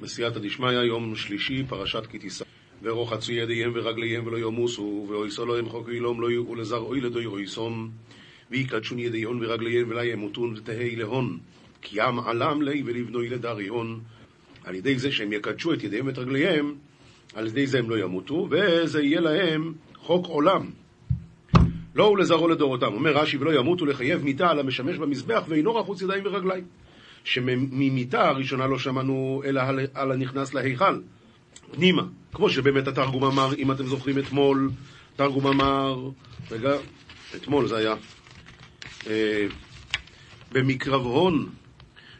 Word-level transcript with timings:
בסייעתא 0.00 0.38
דשמיא, 0.38 0.70
יום 0.70 1.16
שלישי, 1.16 1.64
פרשת 1.68 2.06
כי 2.06 2.18
תישא. 2.18 2.44
ורוחצו 2.82 3.32
ידיהם 3.32 3.72
ורגליהם 3.74 4.26
ולא 4.26 4.38
ימוסו, 4.38 5.06
ואויסו 5.08 5.46
להם 5.46 5.68
חוק 5.68 5.88
אילום 5.88 6.20
לא 6.20 6.30
יראו 6.30 6.54
לזר 6.54 6.76
אוי 6.76 7.00
לדוי 7.00 7.26
אויסום, 7.26 7.90
ויקדשון 8.50 8.98
ידיהון 8.98 9.44
ורגליהם 9.44 9.90
ולה 9.90 10.04
ימותון 10.04 10.54
ותהי 10.56 10.96
להון, 10.96 11.38
כי 11.82 12.02
ים 12.02 12.18
עלם 12.18 12.62
לי 12.62 12.82
ולבנוי 12.86 13.28
לדריון. 13.28 14.00
על 14.64 14.74
ידי 14.74 14.98
זה 14.98 15.12
שהם 15.12 15.32
יקדשו 15.32 15.72
את 15.72 15.84
ידיהם 15.84 16.06
ואת 16.06 16.18
רגליהם, 16.18 16.74
על 17.34 17.46
ידי 17.46 17.66
זה 17.66 17.78
הם 17.78 17.90
לא 17.90 17.98
ימותו, 17.98 18.48
וזה 18.50 19.02
יהיה 19.02 19.20
להם 19.20 19.72
חוק 19.96 20.26
עולם. 20.26 20.70
לא 21.94 22.04
הוא 22.04 22.18
לזרעו 22.18 22.48
לדורותם. 22.48 22.94
אומר 22.94 23.16
רש"י, 23.16 23.36
ולא 23.36 23.54
ימותו 23.54 23.86
לחייב 23.86 24.24
מיתה 24.24 24.50
על 24.50 24.60
המשמש 24.60 24.96
במזבח 24.96 25.44
ואינו 25.48 25.74
רחוץ 25.74 26.02
ידיים 26.02 26.22
ורגליים. 26.26 26.64
שממיתה 27.24 28.28
הראשונה 28.28 28.66
לא 28.66 28.78
שמענו 28.78 29.42
אלא 29.44 29.62
על 29.94 30.12
הנכנס 30.12 30.54
להיכל, 30.54 31.00
פנימה. 31.70 32.02
כמו 32.32 32.50
שבאמת 32.50 32.88
התרגום 32.88 33.24
אמר, 33.24 33.54
אם 33.54 33.72
אתם 33.72 33.86
זוכרים 33.86 34.18
אתמול, 34.18 34.70
תרגום 35.16 35.46
אמר, 35.46 36.10
רגע, 36.50 36.72
אתמול 37.36 37.66
זה 37.66 37.76
היה, 37.76 37.94
אה, 39.06 39.46
במקרב 40.52 41.02
הון, 41.02 41.48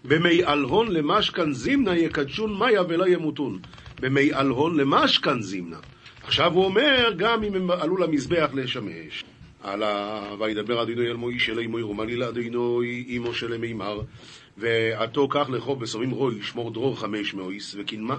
במי 0.05 0.45
אלהון 0.45 0.91
למשכן 0.91 1.53
זימנה 1.53 1.97
יקדשון 1.97 2.59
מאיה 2.59 2.83
ולא 2.89 3.09
ימותון. 3.09 3.59
במי 4.01 4.35
אלהון 4.35 4.77
למשכן 4.77 5.43
זימנה. 5.43 5.79
עכשיו 6.23 6.53
הוא 6.53 6.65
אומר, 6.65 7.13
גם 7.17 7.45
אם 7.45 7.55
הם 7.55 7.71
עלו 7.71 7.97
למזבח 7.97 8.51
לשמש. 8.55 9.25
על 9.65 9.83
ה... 9.83 10.21
וידבר 10.39 10.83
אדינוי 10.83 11.11
אל 11.11 11.17
מויש 11.17 11.51
אלי 11.51 11.67
מוי 11.67 11.83
רומני 11.83 12.17
לאדינוי 12.17 13.05
אימו 13.09 13.35
של 13.35 13.57
מימר 13.57 14.01
ואתה 14.59 15.29
קח 15.31 15.51
לך 15.51 15.81
בשמים 15.81 16.11
ראש 16.11 16.43
מר 16.43 16.71
דרור 16.71 17.01
חמש 17.01 17.35
מאות 17.35 17.77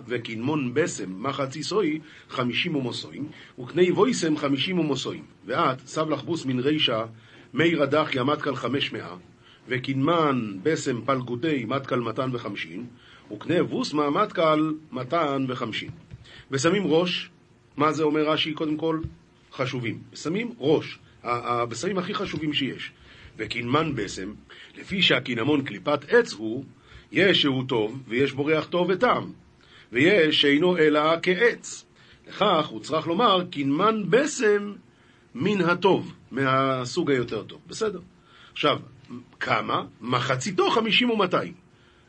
וקנמן 0.07 0.73
בשם 0.73 1.23
מחציתו 1.23 1.99
חמישים 2.29 2.75
ומאתים 2.75 3.27
וקנה 3.59 3.91
בשם 3.91 4.37
חמישים 4.37 4.79
ומאתים 4.79 5.23
ואת 5.45 5.79
סב 5.87 6.09
לך 6.09 6.23
בוסמין 6.23 6.59
רישא 6.59 7.05
מירא 7.53 7.75
דכיא 7.75 8.09
מתקל 8.15 8.55
חמש 8.55 8.93
מאה 8.93 9.15
וקנמן 9.67 10.51
בוסם 10.63 11.01
פלגותיה 11.05 11.65
מתקל 11.65 11.99
מתן 11.99 12.29
וחמשין 12.33 12.85
וקנה 13.31 13.63
בוסמא 13.63 14.09
מתקל 14.09 14.73
מתן 14.91 15.45
וחמשין 15.47 15.89
בשמים 16.51 16.83
ראש, 16.85 17.29
מה 17.77 17.91
זה 17.91 18.03
אומר 18.03 18.29
רש"י 18.29 18.53
קודם 18.53 18.77
כל? 18.77 18.99
חשובים. 19.53 19.99
בשמים 20.13 20.53
ראש. 20.59 20.99
הבשמים 21.25 21.97
הכי 21.97 22.13
חשובים 22.13 22.53
שיש. 22.53 22.91
וקינמן 23.37 23.95
בסם, 23.95 24.33
לפי 24.77 25.01
שהקינמון 25.01 25.63
קליפת 25.63 25.99
עץ 26.09 26.33
הוא, 26.33 26.65
יש 27.11 27.41
שהוא 27.41 27.63
טוב, 27.67 28.03
ויש 28.07 28.31
בו 28.31 28.45
ריח 28.45 28.65
טוב 28.65 28.87
וטעם, 28.89 29.31
ויש 29.91 30.41
שאינו 30.41 30.77
אלא 30.77 31.01
כעץ. 31.21 31.85
לכך 32.27 32.67
הוא 32.67 32.79
צריך 32.79 33.07
לומר, 33.07 33.45
קינמן 33.51 34.03
בסם 34.09 34.73
מן 35.35 35.61
הטוב, 35.61 36.13
מהסוג 36.31 37.11
היותר 37.11 37.43
טוב. 37.43 37.61
בסדר. 37.67 37.99
עכשיו, 38.51 38.79
כמה? 39.39 39.83
מחציתו 40.01 40.69
חמישים 40.69 41.09
ומאתיים. 41.09 41.53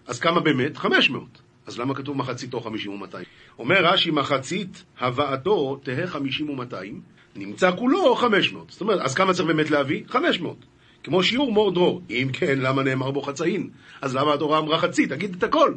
אז 0.06 0.20
כמה 0.20 0.40
באמת? 0.40 0.76
חמש 0.76 1.10
מאות. 1.10 1.40
אז 1.66 1.78
למה 1.78 1.94
כתוב 1.94 2.16
מחציתו 2.16 2.60
חמישים 2.60 2.92
ומאתיים? 2.92 3.24
אומר 3.58 3.84
רש"י, 3.84 4.10
מחצית 4.10 4.84
הבאתו 4.98 5.80
תהא 5.82 6.06
חמישים 6.06 6.50
ומאתיים, 6.50 7.00
נמצא 7.36 7.70
כולו 7.76 8.16
500. 8.16 8.70
זאת 8.70 8.80
אומרת, 8.80 9.00
אז 9.00 9.14
כמה 9.14 9.32
צריך 9.32 9.46
באמת 9.46 9.70
להביא? 9.70 10.02
500. 10.08 10.56
כמו 11.04 11.22
שיעור 11.22 11.52
מור 11.52 11.72
דרור. 11.72 12.02
אם 12.10 12.28
כן, 12.32 12.58
למה 12.58 12.82
נאמר 12.82 13.10
בו 13.10 13.22
חצאין? 13.22 13.70
אז 14.02 14.16
למה 14.16 14.34
התורה 14.34 14.58
אמרה 14.58 14.78
חצי? 14.78 15.06
תגיד 15.06 15.34
את 15.38 15.42
הכל. 15.42 15.74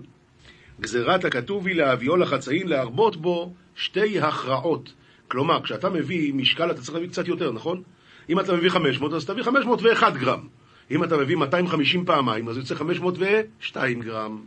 גזירת 0.82 1.26
הכתוב 1.26 1.68
היא 1.68 1.76
להביאו 1.76 2.18
לחצאין, 2.18 2.68
להרבות 2.68 3.18
בו 3.18 3.54
שתי 3.76 4.20
הכרעות. 4.20 4.94
כלומר, 5.28 5.62
כשאתה 5.64 5.90
מביא 5.90 6.34
משקל, 6.34 6.72
אתה 6.72 6.82
צריך 6.82 6.94
להביא 6.94 7.10
קצת 7.10 7.28
יותר, 7.28 7.52
נכון? 7.52 7.82
אם 8.30 8.40
אתה 8.40 8.54
מביא 8.54 8.70
500, 8.70 9.14
אז 9.14 9.26
תביא 9.26 9.44
501 9.44 10.18
גרם. 10.18 10.48
אם 10.92 11.04
אתה 11.04 11.18
מביא 11.18 11.36
250 11.36 12.06
פעמיים, 12.06 12.50
אז 12.50 12.58
יוצא 12.58 12.76
502 12.76 14.02
גרם. 14.02 14.42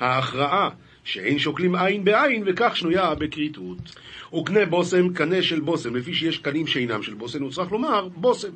ההכרעה 0.00 0.70
שאין 1.04 1.38
שוקלים 1.38 1.74
עין 1.74 2.04
בעין, 2.04 2.42
וכך 2.46 2.76
שנויה 2.76 3.14
בכריתות. 3.14 3.78
וקנה 4.34 4.66
בושם 4.66 5.12
קנה 5.12 5.42
של 5.42 5.60
בושם, 5.60 5.96
לפי 5.96 6.14
שיש 6.14 6.38
קנים 6.38 6.66
שאינם 6.66 7.02
של 7.02 7.14
בושם, 7.14 7.42
הוא 7.42 7.50
צריך 7.50 7.72
לומר 7.72 8.08
בושם. 8.08 8.52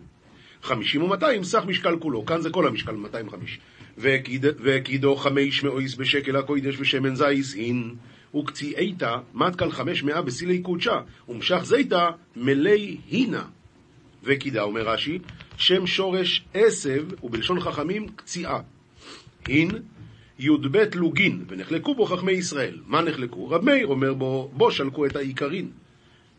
חמישים 0.63 1.03
ומאתיים 1.03 1.45
סך 1.45 1.65
משקל 1.67 1.99
כולו, 1.99 2.27
כאן 2.27 2.41
זה 2.41 2.51
כל 2.51 2.67
המשקל, 2.67 2.93
250. 2.93 3.59
וקידו 3.99 5.17
חמש 5.17 5.65
מאויס 5.65 5.95
בשקל 5.95 6.37
הקוידש 6.37 6.77
ושמן 6.81 7.15
זייס 7.15 7.55
הין, 7.55 7.95
וקציעתה 8.35 9.17
מתקל 9.35 9.71
חמש 9.71 10.03
מאה 10.03 10.23
בסילי 10.23 10.59
קודשה, 10.59 11.01
ומשך 11.29 11.61
זיתה 11.63 12.11
מלי 12.37 12.97
הינה. 13.11 13.45
וקידה, 14.25 14.63
אומר 14.63 14.89
רש"י, 14.89 15.19
שם 15.57 15.87
שורש 15.87 16.45
עשב, 16.55 17.05
ובלשון 17.23 17.61
חכמים 17.61 18.09
קציעה. 18.17 18.61
הין 19.47 19.71
י"ב 20.39 20.77
לוגין, 20.95 21.45
ונחלקו 21.49 21.95
בו 21.95 22.05
חכמי 22.05 22.33
ישראל. 22.33 22.79
מה 22.87 23.03
נחלקו? 23.03 23.51
רב 23.51 23.65
מאיר 23.65 23.87
אומר 23.87 24.15
בו, 24.15 24.51
בו 24.53 24.71
שלקו 24.71 25.07
את 25.07 25.17
העיקרין. 25.17 25.71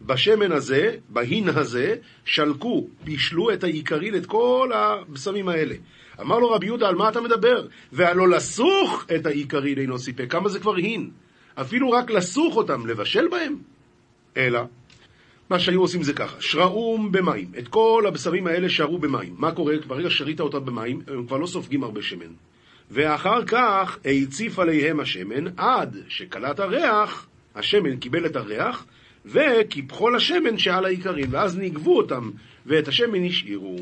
בשמן 0.01 0.51
הזה, 0.51 0.95
בהין 1.09 1.49
הזה, 1.49 1.95
שלקו, 2.25 2.87
פישלו 3.03 3.53
את 3.53 3.63
העיקרין, 3.63 4.15
את 4.15 4.25
כל 4.25 4.71
הבשמים 4.73 5.49
האלה. 5.49 5.75
אמר 6.21 6.39
לו 6.39 6.49
רבי 6.49 6.65
יהודה, 6.65 6.87
על 6.87 6.95
מה 6.95 7.09
אתה 7.09 7.21
מדבר? 7.21 7.67
והלא 7.91 8.29
לסוך 8.29 9.05
את 9.15 9.25
העיקרין 9.25 9.77
אינו 9.77 9.99
סיפק. 9.99 10.25
כמה 10.31 10.49
זה 10.49 10.59
כבר 10.59 10.75
הין? 10.75 11.09
אפילו 11.55 11.91
רק 11.91 12.11
לסוך 12.11 12.55
אותם, 12.55 12.87
לבשל 12.87 13.27
בהם? 13.27 13.55
אלא, 14.37 14.59
מה 15.49 15.59
שהיו 15.59 15.81
עושים 15.81 16.03
זה 16.03 16.13
ככה, 16.13 16.41
שראום 16.41 17.11
במים. 17.11 17.51
את 17.57 17.67
כל 17.67 18.03
הבשמים 18.07 18.47
האלה 18.47 18.69
שרו 18.69 18.97
במים. 18.97 19.35
מה 19.37 19.51
קורה? 19.51 19.73
ברגע 19.87 20.09
שרית 20.09 20.39
אותם 20.39 20.65
במים, 20.65 21.01
הם 21.07 21.25
כבר 21.27 21.37
לא 21.37 21.47
סופגים 21.47 21.83
הרבה 21.83 22.01
שמן. 22.01 22.33
ואחר 22.91 23.45
כך 23.45 23.97
הציף 24.05 24.59
עליהם 24.59 24.99
השמן 24.99 25.47
עד 25.57 25.97
שקלט 26.07 26.59
הריח, 26.59 27.27
השמן 27.55 27.97
קיבל 27.97 28.25
את 28.25 28.35
הריח, 28.35 28.85
וקיפחו 29.25 30.09
לשמן 30.09 30.57
שעל 30.57 30.85
העיקרים, 30.85 31.25
ואז 31.31 31.57
נגבו 31.57 31.97
אותם, 31.97 32.31
ואת 32.65 32.87
השמן 32.87 33.25
השאירו. 33.25 33.75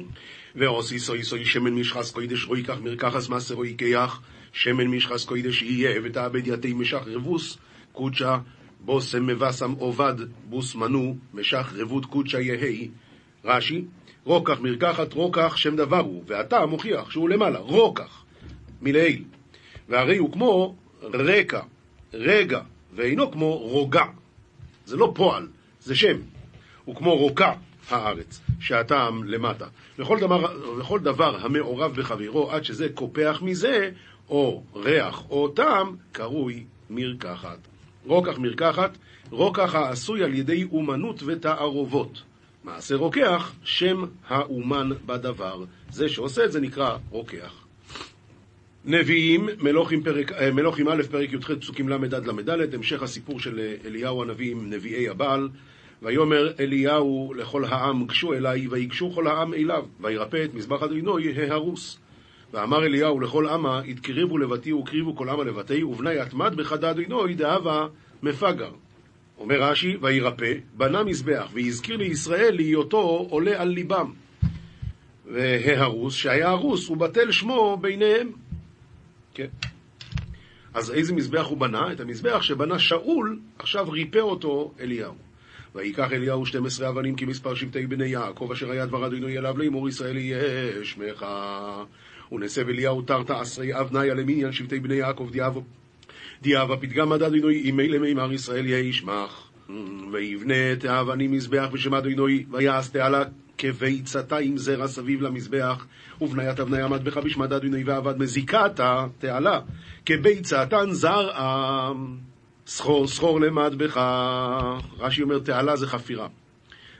ועושי 0.56 1.00
סוי 1.00 1.24
סוי 1.24 1.46
שמן 1.46 1.74
משחס 1.74 2.12
קוידש 2.12 2.46
רוי 2.46 2.64
כך 2.64 2.82
מרקחס 2.82 3.30
מסר 3.30 3.56
רוי 3.56 3.76
כיח, 3.78 4.22
שמן 4.54 4.88
משחס 4.88 5.26
קוידש 5.26 5.62
יהיה, 5.62 6.00
ותאבד 6.04 6.48
יתי 6.48 6.74
משך 6.74 7.02
רבוס, 7.06 7.58
קודשה, 7.94 8.38
בושם 8.80 9.28
מבשם 9.28 9.72
עובד, 9.72 10.14
בוס 10.44 10.76
מנו, 10.76 11.18
משך 11.34 11.74
רבות 11.76 12.06
קודשה 12.06 12.40
יהי. 12.40 12.90
רש"י, 13.46 13.84
רוקח 14.24 14.60
מרקחת 14.60 15.14
רוקח 15.14 15.58
שם 15.58 15.76
דבר 15.76 16.00
הוא, 16.00 16.24
ואתה 16.28 16.66
מוכיח 16.66 17.12
שהוא 17.12 17.30
למעלה, 17.30 17.60
רוקח. 17.60 18.24
מלעיל. 18.82 19.24
והרי 19.90 20.18
הוא 20.18 20.32
כמו 20.32 20.76
רקע, 21.04 21.62
רגע, 22.14 22.62
ואינו 22.96 23.32
כמו 23.32 23.58
רוגע. 23.58 24.06
זה 24.86 24.98
לא 24.98 25.12
פועל, 25.16 25.48
זה 25.82 25.96
שם. 25.96 26.18
הוא 26.86 26.96
כמו 26.96 27.16
רוקע 27.16 27.54
הארץ, 27.90 28.42
שהטעם 28.60 29.24
למטה. 29.24 29.66
וכל 30.00 30.20
דבר, 30.20 30.78
וכל 30.80 31.00
דבר 31.00 31.38
המעורב 31.46 31.96
בחברו 31.96 32.52
עד 32.52 32.64
שזה 32.64 32.90
קופח 32.94 33.40
מזה, 33.42 33.92
או 34.30 34.64
ריח 34.76 35.24
או 35.30 35.48
טעם, 35.48 35.96
קרוי 36.12 36.64
מרקחת. 36.90 37.58
רוקח 38.06 38.38
מרקחת, 38.38 38.98
רוקח 39.30 39.76
העשוי 39.76 40.24
על 40.24 40.34
ידי 40.34 40.68
אומנות 40.72 41.24
ותערובות. 41.26 42.22
מעשה 42.64 42.96
רוקח, 42.96 43.54
שם 43.64 44.06
האומן 44.28 44.90
בדבר. 45.06 45.64
זה 45.92 46.10
שעושה 46.10 46.46
את 46.46 46.52
זה 46.52 46.60
נקרא 46.60 46.98
רוקח. 47.10 47.67
נביאים, 48.90 49.50
מלוכים, 49.62 50.04
פרק, 50.04 50.32
אה, 50.32 50.52
מלוכים 50.52 50.88
א', 50.88 51.04
פרק 51.12 51.34
י"ח, 51.34 51.52
פסוקים 51.52 51.90
ל' 51.90 52.16
עד 52.16 52.28
ל"ד, 52.28 52.76
המשך 52.76 53.04
הסיפור 53.04 53.40
של 53.40 53.60
אה, 53.60 53.76
אליהו 53.86 54.22
הנביא 54.22 54.52
עם 54.52 54.70
נביאי 54.70 55.10
הבעל. 55.10 55.50
ויאמר 56.02 56.52
אליהו 56.60 57.34
לכל 57.38 57.66
העם, 57.66 58.06
גשו 58.06 58.34
אליי, 58.34 58.68
ויגשו 58.68 59.12
כל 59.16 59.28
העם 59.28 59.54
אליו, 59.54 59.86
וירפא 60.00 60.44
את 60.44 60.54
מזבח 60.54 60.84
אדינוי 60.84 61.34
ההרוס. 61.38 62.00
ואמר 62.54 62.86
אליהו 62.86 63.20
לכל 63.20 63.48
עמה, 63.48 63.80
התקריבו 63.80 64.38
לבתי 64.38 64.74
וקריבו 64.74 65.16
כל 65.16 65.30
עמה 65.30 65.44
לבתי, 65.44 65.84
ובני 65.84 66.20
התמד 66.20 66.56
בחד 66.56 66.84
אדינוי 66.84 67.34
דאבה 67.34 67.88
מפגר. 68.24 68.72
אומר 69.38 69.62
רש"י, 69.62 69.98
וירפא, 70.02 70.54
בנה 70.74 71.04
מזבח, 71.04 71.50
והזכיר 71.54 71.98
לישראל 71.98 72.56
להיותו 72.56 73.28
עולה 73.30 73.62
על 73.62 73.68
ליבם. 73.68 74.12
וההרוס, 75.26 76.14
שהיה 76.14 76.50
הרוס, 76.50 76.88
הוא 76.88 76.98
בטל 76.98 77.32
שמו 77.32 77.78
ביניהם. 77.82 78.47
כן. 79.38 79.48
אז 80.74 80.92
איזה 80.92 81.14
מזבח 81.14 81.46
הוא 81.46 81.58
בנה? 81.58 81.92
את 81.92 82.00
המזבח 82.00 82.42
שבנה 82.42 82.80
שאול, 82.80 83.40
עכשיו 83.60 83.90
ריפא 83.90 84.20
אותו 84.20 84.74
אליהו. 84.80 85.16
ויקח 85.76 86.12
אליהו 86.12 86.46
12 86.46 86.90
אבנים 86.90 87.16
כמספר 87.16 87.56
שבטי 87.56 87.88
בני 87.88 88.08
יעקב, 88.08 88.50
אשר 88.52 88.72
היה 88.72 88.86
דבר 88.86 89.08
אדוני 89.08 89.38
אליו 89.38 89.58
לאמור 89.58 89.90
ישראל 89.90 90.18
יהיה 90.18 90.40
שמך. 90.84 91.26
ונסב 92.32 92.70
אליהו 92.70 93.02
תרתא 93.02 93.34
עשרי 93.34 93.80
אבניה 93.80 94.14
למניין 94.14 94.52
שבטי 94.52 94.80
בני 94.80 94.96
יעקב 94.96 95.30
דיאבו. 95.32 95.64
דיאבה 96.42 96.78
פתגם 96.78 97.10
מדד 97.10 97.24
אדינוי, 97.24 97.62
אם 97.66 97.80
אלה 97.80 98.00
מימר 98.00 98.34
ישראל 98.34 98.66
ישמח. 98.66 99.52
ויבנה 100.12 100.74
את 100.74 100.86
האבנים 100.86 101.32
מזבח 101.32 101.68
בשם 101.72 101.94
אדינוי, 101.94 102.46
ויעש 102.52 102.90
תעלה 102.90 103.24
כביצתה 103.58 104.38
עם 104.38 104.58
זרע 104.58 104.88
סביב 104.88 105.22
למזבח, 105.22 105.86
ובניית 106.22 106.60
אבניה 106.60 106.88
מטבחה 106.88 107.22
בשמד 107.22 107.54
אדינוי 107.54 107.84
ועבד 107.84 108.18
מזיקת 108.18 108.80
התעלה, 108.80 109.60
כביצתן 110.06 110.92
זרעה, 110.92 111.92
סחור 112.68 113.08
סחור 113.08 113.42
למטבחה. 113.42 114.78
רש"י 115.00 115.22
אומר 115.22 115.40
תעלה 115.40 115.76
זה 115.76 115.88
חפירה. 115.88 116.28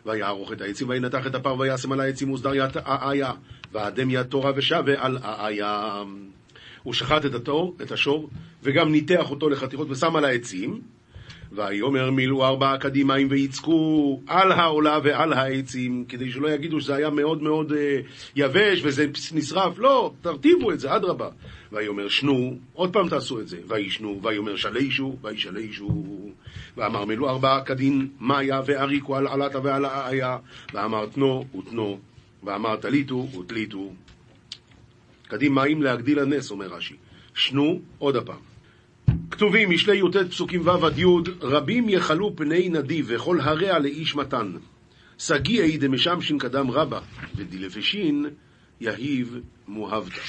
ויערוך 0.06 0.52
את 0.52 0.62
העצים 0.62 0.90
וינתח 0.90 1.28
את 1.28 1.36
הפר 1.36 1.60
וישם 1.60 1.92
על 1.92 2.00
העצים 2.00 2.32
וסדריית 2.32 2.72
האיה, 2.76 3.32
ואדם 3.72 4.10
יד 4.10 4.24
תורה 4.24 4.52
ושווה 4.56 5.06
על 5.06 5.18
האיה. 5.22 6.04
הוא 6.84 6.94
שחט 6.94 7.26
את 7.26 7.34
התור, 7.34 7.76
את 7.82 7.92
השור, 7.92 8.30
וגם 8.64 8.92
ניתח 8.92 9.32
אותו 9.32 9.50
לחתיכות 9.50 9.90
ושם 9.90 10.16
על 10.16 10.26
העצים, 10.26 10.82
ויאמר 11.52 12.12
מילאו 12.12 12.46
ארבעה 12.46 12.78
קדימיים 12.78 13.28
ויצקו 13.30 14.22
על 14.28 14.52
העולה 14.52 15.00
ועל 15.04 15.34
העצים, 15.34 16.06
כדי 16.10 16.32
שלא 16.32 16.50
יגידו 16.50 16.82
שזה 16.82 16.96
היה 16.96 17.10
מאוד 17.10 17.44
מאוד 17.44 17.74
אה, 17.74 18.00
יבש 18.36 18.82
וזה 18.84 19.06
נשרף, 19.34 19.80
לא, 19.80 20.12
תרטיבו 20.22 20.72
את 20.72 20.80
זה, 20.80 20.96
אדרבה. 20.96 21.30
ויאמר 21.72 22.08
שנו, 22.08 22.58
עוד 22.74 22.94
פעם 22.94 23.10
תעשו 23.10 23.40
את 23.40 23.48
זה, 23.48 23.58
וישנו, 23.68 24.20
ויאמר 24.24 24.56
שלישו, 24.56 25.16
וישלישו. 25.22 26.06
ואמר 26.78 27.06
מילאו 27.06 27.30
ארבעה 27.30 27.62
קדין 27.62 28.08
מאיה 28.20 28.62
ואריקו 28.66 29.16
על 29.16 29.28
עלתה 29.28 29.60
ועל 29.64 29.86
האיה, 29.86 30.38
ואמר 30.74 31.06
תנו 31.06 31.46
ותנו, 31.58 32.00
ואמר 32.44 32.76
תליטו 32.76 33.28
ותליטו. 33.32 33.94
קדים 35.28 35.56
מים 35.56 35.82
להגדיל 35.82 36.20
הנס, 36.20 36.52
אומר 36.52 36.68
רש"י. 36.68 36.96
שנו, 37.36 37.82
עוד 37.98 38.16
הפעם. 38.16 38.57
כתובים, 39.38 39.70
משלי 39.70 39.98
י"ט 39.98 40.16
פסוקים 40.16 40.68
ו' 40.68 40.86
עד 40.86 41.00
י', 41.00 41.06
רבים 41.42 41.90
יחלו 41.90 42.36
פני 42.36 42.70
נדיב 42.70 43.06
וכל 43.10 43.40
הרע 43.40 43.80
לאיש 43.80 44.16
מתן. 44.16 44.52
סגיאי 45.18 45.78
דמשמשין 45.78 46.38
קדם 46.38 46.72
רבא, 46.72 47.00
ודילפשין 47.36 48.26
יהיב 48.82 49.40
מוהבתא. 49.68 50.22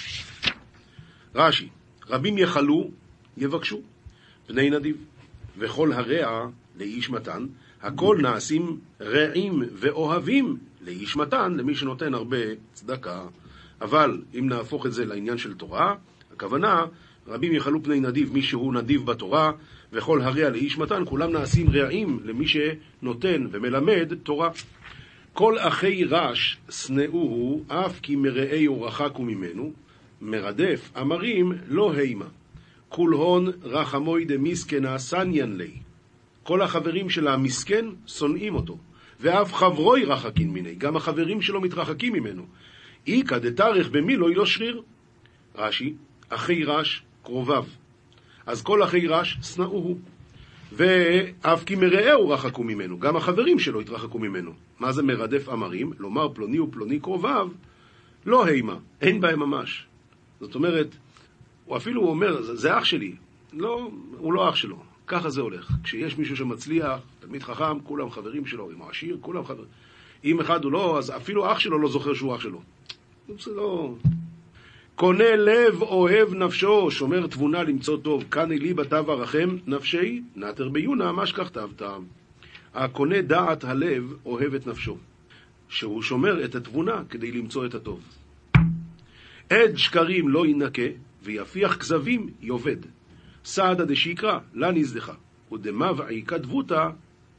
רש"י, 1.35 1.69
רבים 2.09 2.39
יחלו, 2.39 2.91
יבקשו, 3.37 3.81
פני 4.47 4.71
נדיב, 4.71 4.97
וכל 5.59 5.93
הרע 5.93 6.49
לאיש 6.77 7.11
מתן, 7.11 7.47
הכל 7.83 8.19
נעשים 8.23 8.79
רעים 9.01 9.63
ואוהבים 9.73 10.57
לאיש 10.81 11.17
מתן, 11.17 11.53
למי 11.57 11.75
שנותן 11.75 12.15
הרבה 12.15 12.39
צדקה. 12.73 13.23
אבל 13.81 14.23
אם 14.39 14.49
נהפוך 14.49 14.87
את 14.87 14.93
זה 14.93 15.05
לעניין 15.05 15.39
של 15.39 15.55
תורה, 15.55 15.95
הכוונה 16.33 16.85
רבים 17.29 17.53
יחלו 17.53 17.83
פני 17.83 18.01
נדיב, 18.01 18.33
מי 18.33 18.43
שהוא 18.43 18.75
נדיב 18.75 19.07
בתורה, 19.07 19.53
וכל 19.93 20.21
הרע 20.21 20.51
לאיש 20.51 20.79
מתן, 20.79 21.03
כולם 21.07 21.33
נעשים 21.33 21.71
רעים 21.71 22.21
למי 22.25 22.45
שנותן 22.47 23.47
ומלמד 23.51 24.13
תורה. 24.23 24.51
כל 25.33 25.59
אחי 25.59 26.05
רש 26.05 26.59
שנאוהו, 26.71 27.65
אף 27.69 28.01
כי 28.01 28.17
מרעהו 28.17 28.83
רחקו 28.83 29.23
ממנו, 29.23 29.73
מרדף 30.21 30.91
אמרים 31.01 31.53
לא 31.69 31.93
הימה. 31.93 32.27
כול 32.89 33.13
הון 33.13 33.47
רחמוי 33.63 34.25
דמיסקנה 34.25 34.99
סניאן 34.99 35.57
לי. 35.57 35.71
כל 36.43 36.63
החברים 36.63 37.11
של 37.11 37.29
המסכן 37.29 37.87
שונאים 38.07 38.55
אותו, 38.55 38.79
ואף 39.21 39.55
חברוי 39.55 40.05
רחקין 40.05 40.51
מיני, 40.51 40.75
גם 40.75 40.97
החברים 40.97 41.43
שלו 41.43 41.61
מתרחקים 41.61 42.13
ממנו. 42.13 42.47
איכא 43.07 43.39
דתארך 43.39 43.89
במילוי 43.91 44.35
לא 44.35 44.47
שריר. 44.47 44.83
רש"י, 45.57 45.95
אחי 46.29 46.65
רש 46.65 47.03
קרוביו. 47.23 47.65
אז 48.47 48.63
כל 48.63 48.85
אחי 48.85 49.07
רש 49.07 49.39
שנאוהו. 49.43 49.99
ואף 50.73 51.65
כי 51.65 51.75
מרעהו 51.75 52.29
רחקו 52.29 52.65
ממנו, 52.65 52.99
גם 52.99 53.17
החברים 53.17 53.59
שלו 53.59 53.81
התרחקו 53.81 54.19
ממנו. 54.19 54.53
מה 54.79 54.93
זה 54.93 55.03
מרדף 55.03 55.49
אמרים? 55.49 55.93
לומר 55.99 56.29
פלוני 56.35 56.59
ופלוני 56.59 57.01
קרוביו, 57.01 57.49
לא 58.27 58.47
הימה, 58.47 58.77
אין 59.01 59.21
בהם 59.21 59.39
ממש. 59.39 59.87
זאת 60.41 60.55
אומרת, 60.55 60.97
הוא 61.65 61.77
אפילו 61.77 62.09
אומר, 62.09 62.43
זה, 62.43 62.57
זה 62.57 62.79
אח 62.79 62.85
שלי. 62.85 63.15
לא, 63.53 63.91
הוא 64.19 64.33
לא 64.33 64.49
אח 64.49 64.57
שלו. 64.57 64.83
ככה 65.07 65.31
זה 65.31 65.41
הולך. 65.41 65.71
כשיש 65.85 66.19
מישהו 66.19 66.37
שמצליח, 66.37 67.01
תלמיד 67.21 67.43
חכם, 67.43 67.81
כולם 67.81 68.11
חברים 68.11 68.47
שלו, 68.47 68.71
אם 68.71 68.79
הוא 68.79 68.91
עשיר, 68.91 69.19
כולם 69.21 69.45
חברים. 69.45 69.69
אם 70.25 70.41
אחד 70.41 70.65
הוא 70.65 70.73
לא, 70.73 70.99
אז 70.99 71.11
אפילו 71.11 71.53
אח 71.53 71.59
שלו 71.59 71.79
לא 71.79 71.89
זוכר 71.89 72.15
שהוא 72.15 72.35
אח 72.35 72.41
שלו. 72.41 72.61
זה 73.39 73.55
לא... 73.55 73.95
קונה 74.99 75.37
לב 75.37 75.83
אוהב 75.83 76.35
נפשו, 76.35 76.91
שומר 76.91 77.27
תבונה 77.27 77.63
למצוא 77.63 77.97
טוב. 77.97 78.25
כאן 78.31 78.53
אלי 78.53 78.75
בתו 78.75 79.13
ארחם 79.13 79.57
נפשי, 79.67 80.23
נתר 80.37 80.69
ביונה, 80.69 81.13
מה 81.13 81.27
שכך 81.27 81.49
תבתם. 81.49 82.03
הקונה 82.75 83.23
דעת 83.23 83.65
הלב 83.65 84.15
אוהב 84.25 84.55
את 84.55 84.67
נפשו, 84.67 84.97
שהוא 85.69 86.03
שומר 86.03 86.45
את 86.45 86.55
התבונה 86.55 87.03
כדי 87.11 87.33
למצוא 87.33 87.67
את 87.67 87.75
הטוב. 87.75 88.01
עד 89.51 89.77
שקרים 89.77 90.29
לא 90.29 90.47
ינקה, 90.47 90.83
ויפיח 91.23 91.77
כזבים 91.77 92.31
יאבד. 92.41 92.77
סעדה 93.45 93.85
דשיקרא, 93.85 94.39
לה 94.55 94.71
נזדחה, 94.71 95.15
ודמבעי 95.53 96.23
כתבותא 96.27 96.89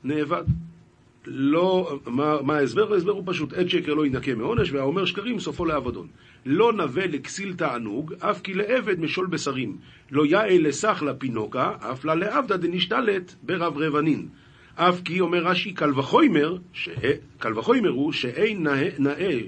נאבד. 0.03 0.43
לא, 1.25 1.99
מה, 2.05 2.41
מה 2.41 2.55
ההסבר? 2.55 2.93
ההסבר 2.93 3.11
הוא 3.11 3.23
פשוט, 3.25 3.53
עד 3.53 3.67
שקר 3.67 3.93
לא 3.93 4.05
ינקה 4.05 4.35
מעונש, 4.35 4.71
והאומר 4.71 5.05
שקרים 5.05 5.39
סופו 5.39 5.65
לאבדון. 5.65 6.07
לא 6.45 6.73
נווה 6.73 7.07
לכסיל 7.07 7.53
תענוג, 7.53 8.13
אף 8.19 8.41
כי 8.41 8.53
לעבד 8.53 8.99
משול 8.99 9.27
בשרים. 9.27 9.77
לא 10.11 10.25
יאה 10.25 10.57
לסך 10.57 11.03
לפינוקה, 11.07 11.75
אף 11.79 12.05
לה 12.05 12.15
לעבדה 12.15 12.57
דנשתלת 12.57 13.35
ברב 13.43 13.77
רבנין. 13.77 14.27
אף 14.75 15.01
כי, 15.05 15.19
אומר 15.19 15.43
רש"י, 15.43 15.73
קל 15.73 15.99
וחומר, 15.99 16.57
ש... 16.73 16.89
קל 17.37 17.59
וחומר 17.59 17.89
הוא 17.89 18.11
שאין 18.11 18.63
נאה, 18.63 18.89
נאה 18.99 19.39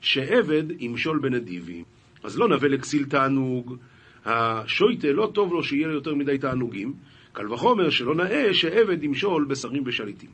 שעבד 0.00 0.64
ימשול 0.78 1.18
בנדיבים. 1.18 1.84
אז 2.24 2.38
לא 2.38 2.48
נווה 2.48 2.68
לכסיל 2.68 3.04
תענוג, 3.04 3.76
השויטה 4.24 5.08
לא 5.08 5.30
טוב 5.34 5.52
לו 5.52 5.62
שיהיה 5.64 5.88
לו 5.88 5.94
יותר 5.94 6.14
מדי 6.14 6.38
תענוגים, 6.38 6.94
קל 7.32 7.52
וחומר 7.52 7.90
שלא 7.90 8.14
נאה 8.14 8.54
שעבד 8.54 9.04
ימשול 9.04 9.44
בשרים 9.44 9.82
ושליטים. 9.86 10.30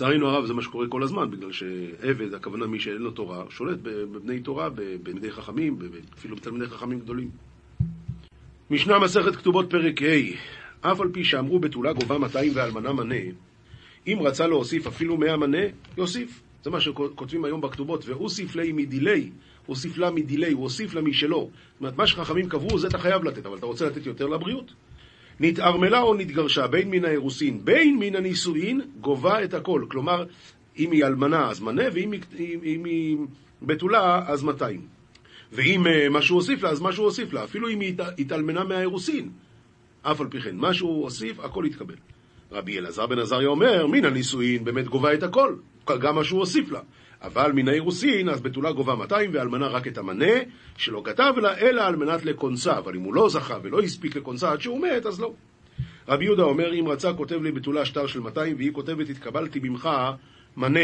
לצערנו 0.00 0.28
הרב 0.28 0.46
זה 0.46 0.54
מה 0.54 0.62
שקורה 0.62 0.88
כל 0.88 1.02
הזמן, 1.02 1.30
בגלל 1.30 1.52
שעבד, 1.52 2.34
הכוונה 2.34 2.66
מי 2.66 2.80
שאין 2.80 3.02
לו 3.02 3.10
תורה, 3.10 3.44
שולט 3.50 3.78
בבני 3.82 4.40
תורה, 4.40 4.68
בתלמידי 4.74 5.30
חכמים, 5.30 5.78
אפילו 6.14 6.36
בתלמידי 6.36 6.66
חכמים 6.66 7.00
גדולים. 7.00 7.30
משנה 8.70 8.98
מסכת 8.98 9.36
כתובות 9.36 9.70
פרק 9.70 10.02
ה' 10.02 10.90
אף 10.90 11.00
על 11.00 11.08
פי 11.12 11.24
שאמרו 11.24 11.58
בתולה 11.58 11.92
גובה 11.92 12.18
200 12.18 12.52
ואלמנה 12.54 12.92
מנה, 12.92 13.14
אם 14.06 14.18
רצה 14.20 14.46
להוסיף 14.46 14.86
אפילו 14.86 15.16
100 15.16 15.36
מנה, 15.36 15.66
יוסיף. 15.96 16.42
זה 16.64 16.70
מה 16.70 16.80
שכותבים 16.80 17.44
היום 17.44 17.60
בכתובות, 17.60 18.08
ואוסיף 18.08 18.56
לי 18.56 18.72
מדילי, 18.72 19.30
הוסיף 19.66 19.98
לה 19.98 20.10
מדילי, 20.10 20.52
הוא 20.52 20.62
הוסיף 20.62 20.94
לה 20.94 21.02
משלו. 21.02 21.40
זאת 21.40 21.80
אומרת, 21.80 21.96
מה 21.96 22.06
שחכמים 22.06 22.48
קבעו, 22.48 22.78
זה 22.78 22.86
אתה 22.88 22.98
חייב 22.98 23.24
לתת, 23.24 23.46
אבל 23.46 23.56
אתה 23.56 23.66
רוצה 23.66 23.86
לתת 23.86 24.06
יותר 24.06 24.26
לבריאות? 24.26 24.72
נתערמלה 25.40 26.00
או 26.00 26.14
נתגרשה, 26.14 26.66
בין 26.66 26.90
מן 26.90 27.04
האירוסין, 27.04 27.64
בין 27.64 27.96
מן 27.98 28.16
הנישואין, 28.16 28.80
גובה 29.00 29.44
את 29.44 29.54
הכל. 29.54 29.84
כלומר, 29.90 30.24
אם 30.78 30.92
היא 30.92 31.04
אלמנה 31.04 31.50
אז 31.50 31.60
מנה, 31.60 31.82
ואם 31.92 32.12
היא, 32.12 32.58
אם 32.64 32.84
היא 32.84 33.16
בתולה 33.62 34.22
אז 34.26 34.42
200. 34.42 34.80
ואם 35.52 35.86
אה, 35.86 36.06
משהו 36.10 36.36
הוסיף 36.36 36.62
לה, 36.62 36.70
אז 36.70 36.80
משהו 36.82 37.04
הוסיף 37.04 37.32
לה. 37.32 37.44
אפילו 37.44 37.68
אם 37.68 37.80
היא 37.80 37.94
התאלמנה 38.18 38.64
מהאירוסין, 38.64 39.30
אף 40.02 40.20
על 40.20 40.26
פי 40.28 40.40
כן, 40.40 40.56
משהו 40.56 40.88
הוסיף, 40.88 41.40
הכל 41.40 41.64
יתקבל. 41.66 41.94
רבי 42.52 42.78
אלעזר 42.78 43.06
בן 43.06 43.18
עזריה 43.18 43.48
אומר, 43.48 43.86
מן 43.86 44.04
הנישואין 44.04 44.64
באמת 44.64 44.88
גובה 44.88 45.14
את 45.14 45.22
הכל, 45.22 45.54
גם 45.86 46.14
מה 46.14 46.24
שהוא 46.24 46.40
הוסיף 46.40 46.70
לה. 46.70 46.80
אבל 47.22 47.52
מן 47.52 47.68
האירוסין, 47.68 48.28
אז 48.28 48.40
בתולה 48.40 48.72
גובה 48.72 48.94
200, 48.94 49.30
ואלמנה 49.32 49.66
רק 49.66 49.88
את 49.88 49.98
המנה, 49.98 50.34
שלא 50.76 51.02
כתב 51.04 51.32
לה, 51.36 51.58
אלא 51.58 51.82
על 51.82 51.96
מנת 51.96 52.24
לקונסה. 52.24 52.78
אבל 52.78 52.96
אם 52.96 53.02
הוא 53.02 53.14
לא 53.14 53.28
זכה 53.28 53.58
ולא 53.62 53.80
הספיק 53.80 54.16
לקונסה 54.16 54.52
עד 54.52 54.60
שהוא 54.60 54.80
מת, 54.80 55.06
אז 55.06 55.20
לא. 55.20 55.32
רבי 56.08 56.24
יהודה 56.24 56.42
אומר, 56.42 56.74
אם 56.74 56.88
רצה, 56.88 57.12
כותב 57.12 57.42
לי 57.42 57.52
בתולה 57.52 57.84
שטר 57.84 58.06
של 58.06 58.20
200, 58.20 58.56
והיא 58.56 58.72
כותבת, 58.72 59.08
התקבלתי 59.08 59.60
ממך 59.62 59.88
מנה. 60.56 60.80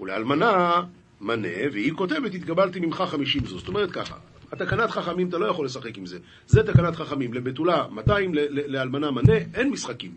ולאלמנה, 0.00 0.82
מנה, 1.20 1.48
והיא 1.72 1.92
כותבת, 1.92 2.34
התקבלתי 2.34 2.80
ממך 2.80 3.04
50 3.06 3.46
זו. 3.46 3.58
זאת 3.58 3.68
אומרת 3.68 3.90
ככה, 3.90 4.16
התקנת 4.52 4.90
חכמים, 4.90 5.28
אתה 5.28 5.38
לא 5.38 5.46
יכול 5.46 5.66
לשחק 5.66 5.98
עם 5.98 6.06
זה. 6.06 6.18
זה 6.46 6.62
תקנת 6.62 6.96
חכמים, 6.96 7.34
לבתולה 7.34 7.86
200, 7.90 8.32
לאלמנה 8.50 9.10
מנה, 9.10 9.36
אין 9.54 9.70
משחקים. 9.70 10.14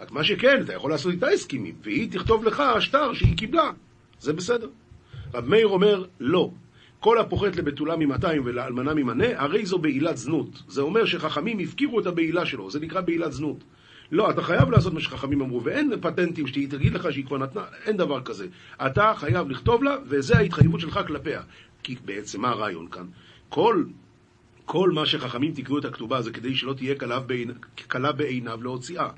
רק 0.00 0.12
מה 0.12 0.24
שכן, 0.24 0.60
אתה 0.60 0.72
יכול 0.72 0.90
לעשות 0.90 1.12
איתה 1.12 1.28
הסכימים, 1.28 1.74
והיא 1.82 2.12
תכתוב 2.12 2.44
לך 2.44 2.62
שטר 2.80 3.12
שהיא 3.12 3.36
קיבלה. 3.36 3.70
זה 4.20 4.32
בסדר. 4.32 4.68
רב 5.34 5.48
מאיר 5.48 5.66
אומר, 5.66 6.04
לא. 6.20 6.50
כל 7.00 7.18
הפוחת 7.18 7.56
לבתולה 7.56 7.96
ממאתיים 7.96 8.42
ולאלמנה 8.44 8.94
ממנה, 8.94 9.26
הרי 9.36 9.66
זו 9.66 9.78
בעילת 9.78 10.16
זנות. 10.16 10.62
זה 10.68 10.80
אומר 10.80 11.04
שחכמים 11.04 11.58
הפקירו 11.58 12.00
את 12.00 12.06
הבעילה 12.06 12.46
שלו, 12.46 12.70
זה 12.70 12.80
נקרא 12.80 13.00
בעילת 13.00 13.32
זנות. 13.32 13.64
לא, 14.12 14.30
אתה 14.30 14.42
חייב 14.42 14.70
לעשות 14.70 14.92
מה 14.92 15.00
שחכמים 15.00 15.40
אמרו, 15.40 15.64
ואין 15.64 15.92
פטנטים 16.00 16.46
שהיא 16.46 16.68
תגיד 16.68 16.94
לך 16.94 17.12
שהיא 17.12 17.24
כבר 17.24 17.38
נתנה, 17.38 17.62
אין 17.86 17.96
דבר 17.96 18.22
כזה. 18.22 18.46
אתה 18.86 19.12
חייב 19.16 19.50
לכתוב 19.50 19.82
לה, 19.82 19.96
וזה 20.06 20.36
ההתחייבות 20.36 20.80
שלך 20.80 21.00
כלפיה. 21.06 21.42
כי 21.82 21.96
בעצם 22.04 22.40
מה 22.40 22.48
הרעיון 22.48 22.88
כאן? 22.88 23.06
כל, 23.48 23.84
כל 24.64 24.90
מה 24.90 25.06
שחכמים 25.06 25.52
תקנו 25.52 25.78
את 25.78 25.84
הכתובה 25.84 26.22
זה 26.22 26.30
כדי 26.30 26.54
שלא 26.54 26.72
תהיה 26.72 26.94
קלה 27.88 28.12
בעיניו 28.12 28.62
להוציאה. 28.62 29.08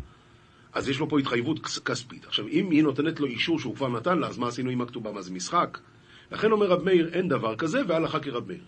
אז 0.73 0.89
יש 0.89 0.99
לו 0.99 1.09
פה 1.09 1.19
התחייבות 1.19 1.67
כספית. 1.67 2.25
עכשיו, 2.25 2.49
אם 2.49 2.71
היא 2.71 2.83
נותנת 2.83 3.21
לו 3.21 3.27
אישור 3.27 3.59
שהוא 3.59 3.77
כבר 3.77 3.89
נתן 3.89 4.19
לה, 4.19 4.27
אז 4.27 4.39
מה 4.39 4.49
עשינו 4.49 4.71
עם 4.71 4.81
הכתובה? 4.81 5.13
מה 5.13 5.23
זה 5.23 5.33
משחק? 5.33 5.79
לכן 6.33 6.53
אומר 6.53 6.67
רב 6.67 6.83
מאיר, 6.83 7.11
אין 7.13 7.29
דבר 7.29 7.57
כזה, 7.57 7.81
והלכה 7.89 8.21
כרב 8.21 8.49
מאיר. 8.49 8.61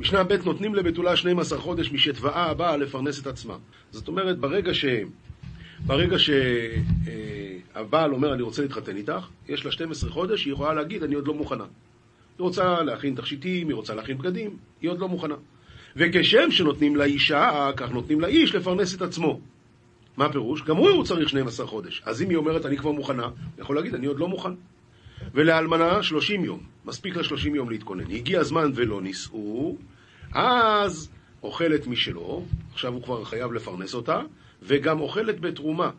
משנה 0.00 0.24
ב' 0.24 0.32
נותנים 0.44 0.74
לבתולה 0.74 1.16
12 1.16 1.58
חודש 1.58 1.92
משתבעה 1.92 2.50
הבאה 2.50 2.76
לפרנס 2.76 3.20
את 3.20 3.26
עצמה. 3.26 3.56
זאת 3.90 4.08
אומרת, 4.08 4.38
ברגע 4.38 4.74
ש... 4.74 4.84
ברגע 5.86 6.16
שהבעל 6.18 8.10
אה, 8.10 8.16
אומר, 8.16 8.34
אני 8.34 8.42
רוצה 8.42 8.62
להתחתן 8.62 8.96
איתך, 8.96 9.26
יש 9.48 9.64
לה 9.64 9.72
12 9.72 10.10
חודש, 10.10 10.44
היא 10.44 10.52
יכולה 10.52 10.74
להגיד, 10.74 11.02
אני 11.02 11.14
עוד 11.14 11.26
לא 11.26 11.34
מוכנה. 11.34 11.64
היא 11.64 12.44
רוצה 12.44 12.82
להכין 12.82 13.14
תכשיטים, 13.14 13.68
היא 13.68 13.74
רוצה 13.74 13.94
להכין 13.94 14.18
בגדים, 14.18 14.56
היא 14.80 14.90
עוד 14.90 14.98
לא 14.98 15.08
מוכנה. 15.08 15.34
וכשם 15.96 16.50
שנותנים 16.50 16.96
לאישה, 16.96 17.70
כך 17.76 17.90
נותנים 17.90 18.20
לאיש 18.20 18.54
לפרנס 18.54 18.94
את 18.94 19.02
עצמו. 19.02 19.40
מה 20.16 20.24
הפירוש? 20.24 20.62
גם 20.62 20.76
הוא 20.76 21.04
צריך 21.04 21.28
12 21.28 21.66
חודש. 21.66 22.02
אז 22.04 22.22
אם 22.22 22.28
היא 22.28 22.36
אומרת, 22.36 22.66
אני 22.66 22.76
כבר 22.76 22.92
מוכנה, 22.92 23.24
הוא 23.24 23.32
יכול 23.58 23.76
להגיד, 23.76 23.94
אני 23.94 24.06
עוד 24.06 24.18
לא 24.18 24.28
מוכן. 24.28 24.50
ולאלמנה 25.34 26.02
30 26.02 26.44
יום, 26.44 26.60
מספיק 26.84 27.16
לה 27.16 27.24
30 27.24 27.54
יום 27.54 27.70
להתכונן. 27.70 28.10
הגיע 28.10 28.40
הזמן 28.40 28.70
ולא 28.74 29.02
נישאו, 29.02 29.76
אז 30.32 31.10
אוכלת 31.42 31.86
משלו, 31.86 32.44
עכשיו 32.72 32.92
הוא 32.92 33.02
כבר 33.02 33.24
חייב 33.24 33.52
לפרנס 33.52 33.94
אותה, 33.94 34.20
וגם 34.62 35.00
אוכלת 35.00 35.40
בתרומה, 35.40 35.90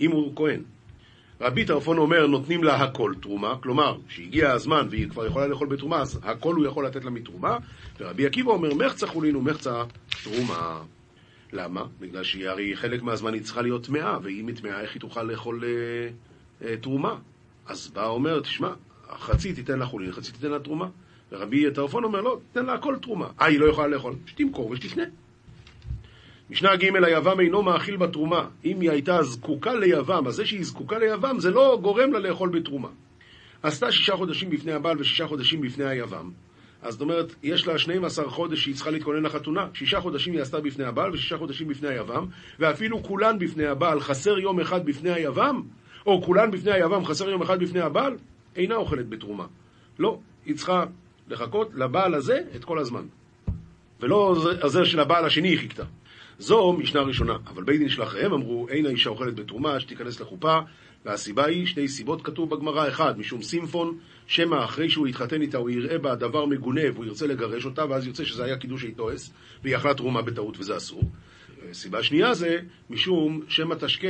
אם 0.00 0.10
הוא 0.10 0.36
כהן. 0.36 0.62
רבי 1.40 1.64
טרפון 1.64 1.98
אומר, 1.98 2.26
נותנים 2.26 2.64
לה 2.64 2.74
הכל 2.76 3.12
תרומה, 3.20 3.54
כלומר, 3.62 3.96
כשהגיע 4.08 4.52
הזמן 4.52 4.86
והיא 4.90 5.08
כבר 5.08 5.26
יכולה 5.26 5.46
לאכול 5.46 5.68
בתרומה, 5.68 6.00
אז 6.00 6.20
הכל 6.22 6.54
הוא 6.54 6.66
יכול 6.66 6.86
לתת 6.86 7.04
לה 7.04 7.10
מתרומה, 7.10 7.58
ורבי 8.00 8.26
עקיבא 8.26 8.50
אומר, 8.50 8.74
מחצה 8.74 9.06
חולין 9.06 9.36
ומחצה 9.36 9.82
תרומה. 10.24 10.82
למה? 11.52 11.84
בגלל 12.00 12.24
שהיא 12.24 12.48
הרי 12.48 12.76
חלק 12.76 13.02
מהזמן 13.02 13.34
היא 13.34 13.42
צריכה 13.42 13.62
להיות 13.62 13.84
טמאה, 13.84 14.18
ואם 14.22 14.46
היא 14.46 14.56
טמאה, 14.56 14.80
איך 14.80 14.94
היא 14.94 15.00
תוכל 15.00 15.22
לאכול 15.22 15.64
אה, 15.64 16.68
אה, 16.68 16.76
תרומה? 16.76 17.16
אז 17.68 17.88
בא 17.88 18.06
אומר, 18.06 18.40
תשמע, 18.40 18.70
חצי 19.18 19.52
תיתן 19.52 19.78
לה 19.78 19.86
חולין, 19.86 20.12
חצי 20.12 20.32
תיתן 20.32 20.50
לה 20.50 20.58
תרומה. 20.58 20.88
ורבי 21.32 21.70
טרפון 21.70 22.04
אומר, 22.04 22.20
לא, 22.20 22.38
תן 22.52 22.66
לה 22.66 22.74
הכל 22.74 22.96
תרומה. 23.02 23.28
אה, 23.40 23.46
היא 23.46 23.60
לא 23.60 23.66
יכולה 23.66 23.88
לאכול? 23.88 24.14
שתמכור 24.26 24.70
ושתקנה. 24.70 25.02
משנה 26.50 26.76
ג' 26.76 27.04
היבם 27.04 27.40
אינו 27.40 27.62
מאכיל 27.62 27.96
בתרומה. 27.96 28.48
אם 28.64 28.80
היא 28.80 28.90
הייתה 28.90 29.22
זקוקה 29.22 29.74
ליבם, 29.74 30.26
אז 30.26 30.34
זה 30.34 30.46
שהיא 30.46 30.64
זקוקה 30.64 30.98
ליבם 30.98 31.40
זה 31.40 31.50
לא 31.50 31.78
גורם 31.82 32.12
לה 32.12 32.18
לאכול 32.18 32.48
בתרומה. 32.48 32.88
עשתה 33.62 33.92
שישה 33.92 34.16
חודשים 34.16 34.50
בפני 34.50 34.72
הבעל 34.72 35.00
ושישה 35.00 35.26
חודשים 35.26 35.60
בפני 35.60 35.84
היבם. 35.84 36.30
אז 36.82 36.92
זאת 36.92 37.00
אומרת, 37.00 37.34
יש 37.42 37.66
לה 37.66 37.78
12 37.78 38.30
חודש 38.30 38.62
שהיא 38.62 38.74
צריכה 38.74 38.90
להתכונן 38.90 39.22
לחתונה. 39.22 39.68
שישה 39.74 40.00
חודשים 40.00 40.32
היא 40.32 40.42
עשתה 40.42 40.60
בפני 40.60 40.84
הבעל 40.84 41.12
ושישה 41.12 41.38
חודשים 41.38 41.68
בפני 41.68 41.88
היבם, 41.88 42.26
ואפילו 42.58 43.02
כולן 43.02 43.38
בפני 43.38 43.66
הבעל 43.66 44.00
חסר 44.00 44.38
יום 44.38 44.60
אחד 44.60 44.86
בפני 44.86 45.10
היבם, 45.10 45.62
או 46.08 46.22
כולן 46.22 46.50
בפני 46.50 46.72
היבם 46.72 47.04
חסר 47.04 47.28
יום 47.28 47.42
אחד 47.42 47.60
בפני 47.60 47.80
הבעל, 47.80 48.16
אינה 48.56 48.74
אוכלת 48.74 49.08
בתרומה. 49.08 49.46
לא, 49.98 50.18
היא 50.46 50.56
צריכה 50.56 50.84
לחכות 51.28 51.70
לבעל 51.74 52.14
הזה 52.14 52.40
את 52.56 52.64
כל 52.64 52.78
הזמן. 52.78 53.02
ולא 54.00 54.36
זה 54.66 54.84
של 54.84 55.00
הבעל 55.00 55.24
השני 55.24 55.48
היא 55.48 55.58
חיכתה. 55.58 55.84
זו 56.38 56.72
משנה 56.72 57.00
ראשונה. 57.00 57.36
אבל 57.46 57.62
בית 57.62 57.78
דין 57.78 57.88
של 57.88 58.02
אחריהם 58.02 58.32
אמרו, 58.32 58.68
אין 58.68 58.86
האישה 58.86 59.10
אוכלת 59.10 59.34
בתרומה, 59.34 59.80
שתיכנס 59.80 60.20
לחופה, 60.20 60.58
והסיבה 61.04 61.46
היא, 61.46 61.66
שתי 61.66 61.88
סיבות 61.88 62.22
כתוב 62.22 62.50
בגמרא, 62.50 62.88
אחד, 62.88 63.18
משום 63.18 63.42
סימפון, 63.42 63.98
שמא 64.26 64.64
אחרי 64.64 64.90
שהוא 64.90 65.08
יתחתן 65.08 65.42
איתה 65.42 65.58
הוא 65.58 65.70
יראה 65.70 65.98
בה 65.98 66.14
דבר 66.14 66.46
מגונה 66.46 66.82
והוא 66.94 67.04
ירצה 67.04 67.26
לגרש 67.26 67.64
אותה, 67.64 67.84
ואז 67.90 68.06
יוצא 68.06 68.24
שזה 68.24 68.44
היה 68.44 68.56
קידוש 68.56 68.84
איתועס, 68.84 69.32
והיא 69.62 69.76
אכלה 69.76 69.94
תרומה 69.94 70.22
בטעות 70.22 70.58
וזה 70.58 70.76
אסור. 70.76 71.02
סיבה 71.72 72.02
שנייה 72.02 72.34
זה, 72.34 72.58
משום 72.90 73.40
שמא 73.48 73.74
תשקה 73.74 74.08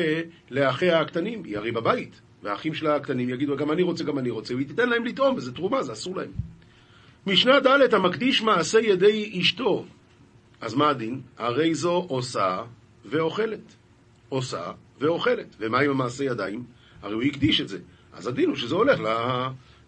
לאחיה 0.50 1.00
הקטנים, 1.00 1.44
היא 1.44 1.58
הרי 1.58 1.72
בבית, 1.72 2.20
והאחים 2.42 2.74
שלה 2.74 2.96
הקטנים 2.96 3.28
יגידו, 3.28 3.56
גם 3.56 3.72
אני 3.72 3.82
רוצה, 3.82 4.04
גם 4.04 4.18
אני 4.18 4.30
רוצה, 4.30 4.54
והיא 4.54 4.66
תיתן 4.66 4.88
להם 4.88 5.04
לטעום, 5.04 5.36
וזה 5.36 5.52
תרומה, 5.52 5.82
זה 5.82 5.92
אסור 5.92 6.16
להם. 6.16 6.30
משנה 7.26 7.60
ד' 7.60 7.94
המקדיש 7.94 8.42
מעשה 8.42 8.80
ידי 8.80 9.40
אשתו, 9.40 9.84
אז 10.60 10.74
מה 10.74 10.88
הדין? 10.88 11.20
הרי 11.38 11.74
זו 11.74 12.06
עושה 12.08 12.64
ואוכלת. 13.04 13.74
עושה 14.28 14.72
ואוכלת. 15.00 15.56
ומה 15.58 15.80
עם 15.80 15.90
המעשה 15.90 16.24
ידיים? 16.24 16.64
הרי 17.02 17.14
הוא 17.14 17.22
הקדיש 17.22 17.60
את 17.60 17.68
זה. 17.68 17.78
אז 18.12 18.26
הדין 18.26 18.48
הוא 18.48 18.56
שזה 18.56 18.74
הולך 18.74 19.00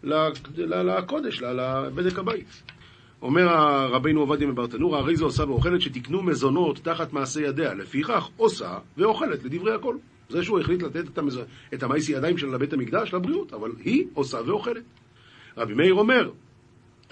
לקודש, 0.03 1.43
לבדק 1.43 2.19
הבית. 2.19 2.63
אומר 3.23 3.47
רבינו 3.93 4.21
עובדיה 4.21 4.47
מברטנורה, 4.49 4.99
הרי 4.99 5.17
זו 5.17 5.25
עושה 5.25 5.45
ואוכלת 5.45 5.81
שתקנו 5.81 6.23
מזונות 6.23 6.79
תחת 6.79 7.13
מעשה 7.13 7.41
ידיה. 7.41 7.75
לפיכך 7.75 8.29
עושה 8.37 8.79
ואוכלת 8.97 9.45
לדברי 9.45 9.75
הכל. 9.75 9.97
זה 10.29 10.45
שהוא 10.45 10.61
החליט 10.61 10.83
לתת 10.83 11.09
את, 11.09 11.19
המז... 11.19 11.41
את 11.75 11.83
המייסי 11.83 12.13
ידיים 12.13 12.39
שלה 12.39 12.51
לבית 12.53 12.73
המקדש, 12.73 13.15
לבריאות, 13.15 13.53
אבל 13.53 13.71
היא 13.85 14.05
עושה 14.15 14.39
ואוכלת. 14.47 14.83
רבי 15.57 15.75
מאיר 15.75 15.95
אומר, 15.95 16.31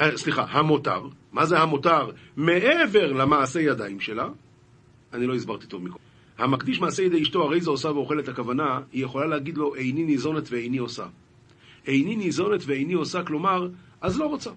אה, 0.01 0.17
סליחה, 0.17 0.45
המותר, 0.51 1.03
מה 1.33 1.47
זה 1.47 1.59
המותר? 1.59 2.11
מעבר 2.37 3.13
למעשה 3.13 3.61
ידיים 3.61 4.01
שלה, 4.01 4.29
אני 5.13 5.27
לא 5.27 5.35
הסברתי 5.35 5.67
טוב 5.67 5.83
מקודם. 5.83 6.05
המקדיש 6.39 6.81
מעשה 6.81 7.03
ידי 7.03 7.23
אשתו, 7.23 7.43
הרי 7.43 7.61
זה 7.61 7.71
עושה 7.71 7.89
ואוכלת 7.89 8.29
הכוונה, 8.29 8.81
היא 8.93 9.05
יכולה 9.05 9.27
להגיד 9.27 9.59
לו, 9.59 9.75
איני 9.75 10.05
ניזונת 10.05 10.49
ואיני 10.51 10.79
עושה. 10.79 11.07
איני 11.87 12.17
ניזונת 12.17 12.61
ואיני 12.67 12.93
עושה, 12.93 13.23
כלומר, 13.23 13.69
אז 14.01 14.19
לא 14.19 14.27
רוצה. 14.27 14.51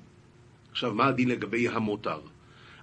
עכשיו, 0.71 0.93
מה 0.93 1.07
הדין 1.07 1.29
לגבי 1.29 1.67
המותר? 1.67 2.19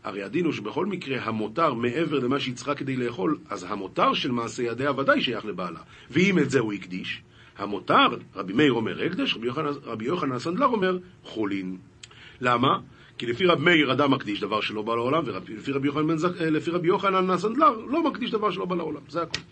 הרי 0.04 0.22
הדין 0.22 0.44
הוא 0.44 0.52
שבכל 0.52 0.86
מקרה 0.86 1.18
המותר 1.22 1.74
מעבר 1.74 2.18
למה 2.18 2.40
שהיא 2.40 2.54
צריכה 2.54 2.74
כדי 2.74 2.96
לאכול, 2.96 3.38
אז 3.48 3.66
המותר 3.68 4.14
של 4.14 4.30
מעשה 4.30 4.62
ידיה 4.62 4.90
ודאי 4.90 5.20
שייך 5.20 5.44
לבעלה. 5.44 5.80
ואם 6.10 6.38
את 6.38 6.50
זה 6.50 6.58
הוא 6.58 6.72
הקדיש, 6.72 7.22
המותר, 7.58 8.08
רבי 8.36 8.52
מאיר 8.52 8.72
אומר 8.72 9.02
הקדש, 9.04 9.38
רבי 9.84 10.04
יוחנן 10.04 10.32
הסנדלר 10.32 10.66
אומר 10.66 10.98
חולין. 11.24 11.76
למה? 12.40 12.78
כי 13.18 13.26
לפי 13.26 13.46
רב 13.46 13.58
מאיר 13.60 13.92
אדם 13.92 14.10
מקדיש 14.10 14.40
דבר 14.40 14.60
שלא 14.60 14.82
בא 14.82 14.94
לעולם, 14.94 15.22
ולפי 15.26 15.72
רבי 15.72 15.86
יוחנן, 15.88 16.16
אה, 16.40 16.72
רבי 16.72 16.88
יוחנן 16.88 17.30
הסנדלר 17.30 17.70
לא 17.70 18.04
מקדיש 18.04 18.30
דבר 18.30 18.50
שלא 18.50 18.64
בא 18.64 18.76
לעולם, 18.76 19.00
זה 19.08 19.22
הכול. 19.22 19.42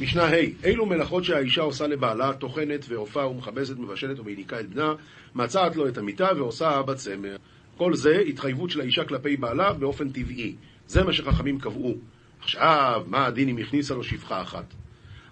משנה 0.00 0.22
ה' 0.22 0.34
אילו 0.64 0.86
מלאכות 0.86 1.24
שהאישה 1.24 1.62
עושה 1.62 1.86
לבעלה, 1.86 2.32
טוחנת 2.32 2.86
ועופה 2.88 3.26
ומכבסת, 3.26 3.78
מבשלת 3.78 4.18
ומעניקה 4.18 4.60
את 4.60 4.68
בנה, 4.68 4.94
מצעת 5.34 5.76
לו 5.76 5.88
את 5.88 5.98
המיטה 5.98 6.28
ועושה 6.36 6.82
בצמר. 6.82 7.36
כל 7.76 7.94
זה 7.94 8.18
התחייבות 8.18 8.70
של 8.70 8.80
האישה 8.80 9.04
כלפי 9.04 9.36
בעלה 9.36 9.72
באופן 9.72 10.08
טבעי. 10.08 10.54
זה 10.86 11.04
מה 11.04 11.12
שחכמים 11.12 11.60
קבעו. 11.60 11.94
עכשיו, 12.40 13.04
מה 13.06 13.26
הדין 13.26 13.48
אם 13.48 13.58
הכניסה 13.58 13.94
לו 13.94 14.04
שפחה 14.04 14.42
אחת? 14.42 14.74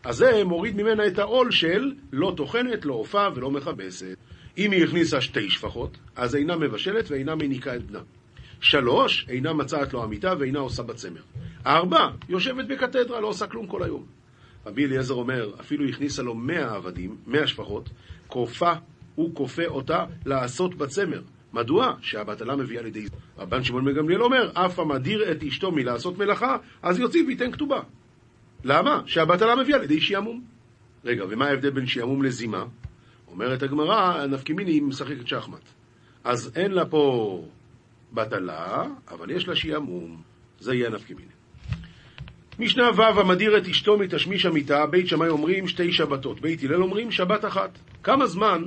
אז 0.05 0.17
זה 0.17 0.45
מוריד 0.45 0.77
ממנה 0.77 1.07
את 1.07 1.19
העול 1.19 1.51
של 1.51 1.93
לא 2.13 2.33
טוחנת, 2.37 2.85
לא 2.85 2.95
עופה 2.95 3.29
ולא 3.35 3.51
מכבסת. 3.51 4.17
אם 4.59 4.73
היא 4.73 4.85
הכניסה 4.85 5.21
שתי 5.21 5.51
שפחות, 5.51 5.99
אז 6.17 6.37
אינה 6.37 6.57
מבשלת 6.57 7.11
ואינה 7.11 7.35
מניקה 7.35 7.77
את 7.77 7.83
בנה. 7.87 8.01
שלוש, 8.61 9.27
אינה 9.29 9.53
מצאת 9.53 9.93
לו 9.93 10.03
המיטה 10.03 10.35
ואינה 10.39 10.59
עושה 10.59 10.83
בצמר. 10.83 11.21
ארבע, 11.67 12.09
יושבת 12.29 12.67
בקתדרה, 12.67 13.21
לא 13.21 13.27
עושה 13.27 13.47
כלום 13.47 13.67
כל 13.67 13.83
היום. 13.83 14.05
רבי 14.67 14.85
אליעזר 14.85 15.15
אומר, 15.15 15.51
אפילו 15.61 15.89
הכניסה 15.89 16.23
לו 16.23 16.35
מאה 16.35 16.75
עבדים, 16.75 17.17
מאה 17.27 17.47
שפחות, 17.47 17.91
כופה 18.27 18.73
הוא 19.15 19.35
כופה 19.35 19.67
אותה 19.67 20.05
לעשות 20.27 20.75
בצמר. 20.75 21.23
מדוע? 21.55 21.95
שהבטלה 22.01 22.57
מביאה 22.57 22.83
לידי... 22.83 23.07
רבן 23.39 23.65
שמעון 23.65 23.85
בן 23.85 23.95
גמליאל 23.95 24.23
אומר, 24.23 24.51
אף 24.55 24.79
המדיר 24.79 25.33
את 25.33 25.43
אשתו 25.43 25.73
מלעשות 25.73 26.19
מלאכה, 26.19 26.57
אז 26.83 26.99
יוציא 26.99 27.25
וייתן 27.27 27.53
כתובה. 27.53 27.81
למה? 28.65 29.03
שהבטלה 29.07 29.57
מביאה 29.57 29.79
לידי 29.79 30.01
שעמום. 30.01 30.45
רגע, 31.05 31.25
ומה 31.29 31.47
ההבדל 31.47 31.71
בין 31.71 31.87
שעמום 31.87 32.23
לזימה? 32.23 32.65
אומרת 33.29 33.63
הגמרא, 33.63 34.27
נפקימיני 34.27 34.71
היא 34.71 34.83
משחקת 34.83 35.29
שחמט. 35.29 35.69
אז 36.25 36.53
אין 36.57 36.73
לה 36.73 36.85
פה 36.85 37.45
בטלה, 38.13 38.85
אבל 39.11 39.31
יש 39.31 39.49
לה 39.49 39.57
שעמום. 39.57 40.23
זה 40.61 40.75
יהיה 40.75 40.91
נפקימיני. 40.91 41.29
משנה 42.59 42.91
ו' 42.97 43.21
המדיר 43.21 43.59
את 43.59 43.67
אשתו 43.67 43.99
מתשמיש 43.99 44.47
המיטה, 44.47 44.87
בית 44.87 45.09
שמאי 45.09 45.29
אומרים 45.29 45.69
שתי 45.69 45.93
שבתות, 45.93 46.41
בית 46.41 46.63
הלל 46.63 46.83
אומרים 46.83 47.11
שבת 47.11 47.45
אחת. 47.45 47.79
כמה 48.03 48.27
זמן 48.27 48.63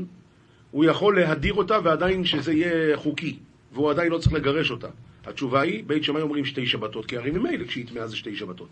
הוא 0.78 0.86
יכול 0.86 1.20
להדיר 1.20 1.54
אותה 1.54 1.80
ועדיין 1.84 2.26
שזה 2.26 2.54
יהיה 2.54 2.98
חוקי, 2.98 3.38
והוא 3.74 3.92
עדיין 3.92 4.12
לא 4.12 4.18
צריך 4.18 4.34
לגרש 4.34 4.72
אותה? 4.72 4.88
התשובה 5.26 5.62
היא, 5.62 5.84
בית 5.84 6.04
שמאי 6.04 6.22
אומרים 6.22 6.46
שתי 6.46 6.68
שבתות, 6.68 7.06
כי 7.06 7.18
הרי 7.18 7.32
ממילא 7.32 7.66
כשהיא 7.66 7.88
טמאה 7.88 8.08
זה 8.08 8.16
שתי 8.16 8.36
שבתות. 8.36 8.70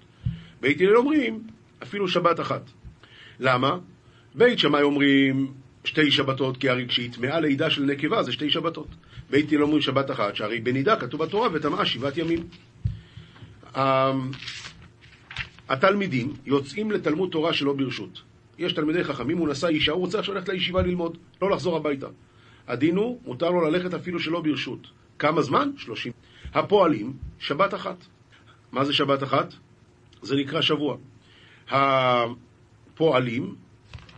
בית 0.61 0.81
הלל 0.81 0.97
אומרים 0.97 1.43
אפילו 1.83 2.07
שבת 2.07 2.39
אחת. 2.39 2.61
למה? 3.39 3.77
בית 4.35 4.59
שמאי 4.59 4.81
אומרים 4.81 5.53
שתי 5.83 6.11
שבתות, 6.11 6.57
כי 6.57 6.69
הרי 6.69 6.87
כשהיא 6.87 7.11
טמאה 7.11 7.39
לידה 7.39 7.69
של 7.69 7.83
נקבה 7.83 8.23
זה 8.23 8.31
שתי 8.31 8.49
שבתות. 8.49 8.87
בית 9.29 9.51
הלל 9.51 9.63
אומרים 9.63 9.81
שבת 9.81 10.11
אחת, 10.11 10.35
שהרי 10.35 10.59
בנידה 10.59 10.95
כתוב 10.95 11.23
בתורה 11.23 11.49
וטמאה 11.53 11.85
שבעת 11.85 12.17
ימים. 12.17 12.47
אמ, 13.77 13.81
התלמידים 15.69 16.33
יוצאים 16.45 16.91
לתלמוד 16.91 17.29
תורה 17.31 17.53
שלא 17.53 17.73
ברשות. 17.73 18.21
יש 18.57 18.73
תלמידי 18.73 19.03
חכמים, 19.03 19.37
הוא 19.37 19.49
נשא 19.49 19.67
אישה, 19.67 19.91
הוא 19.91 20.01
רוצה 20.01 20.19
עכשיו 20.19 20.35
ללכת 20.35 20.49
לישיבה 20.49 20.81
ללמוד, 20.81 21.17
לא 21.41 21.49
לחזור 21.49 21.77
הביתה. 21.77 22.07
הדין 22.67 22.95
הוא, 22.95 23.21
מותר 23.25 23.49
לו 23.49 23.61
ללכת 23.61 23.93
אפילו 23.93 24.19
שלא 24.19 24.41
ברשות. 24.41 24.87
כמה 25.19 25.41
זמן? 25.41 25.71
שלושים. 25.77 26.11
הפועלים, 26.53 27.13
שבת 27.39 27.73
אחת. 27.73 28.05
מה 28.71 28.85
זה 28.85 28.93
שבת 28.93 29.23
אחת? 29.23 29.53
זה 30.21 30.35
נקרא 30.35 30.61
שבוע. 30.61 30.97
הפועלים, 31.69 33.55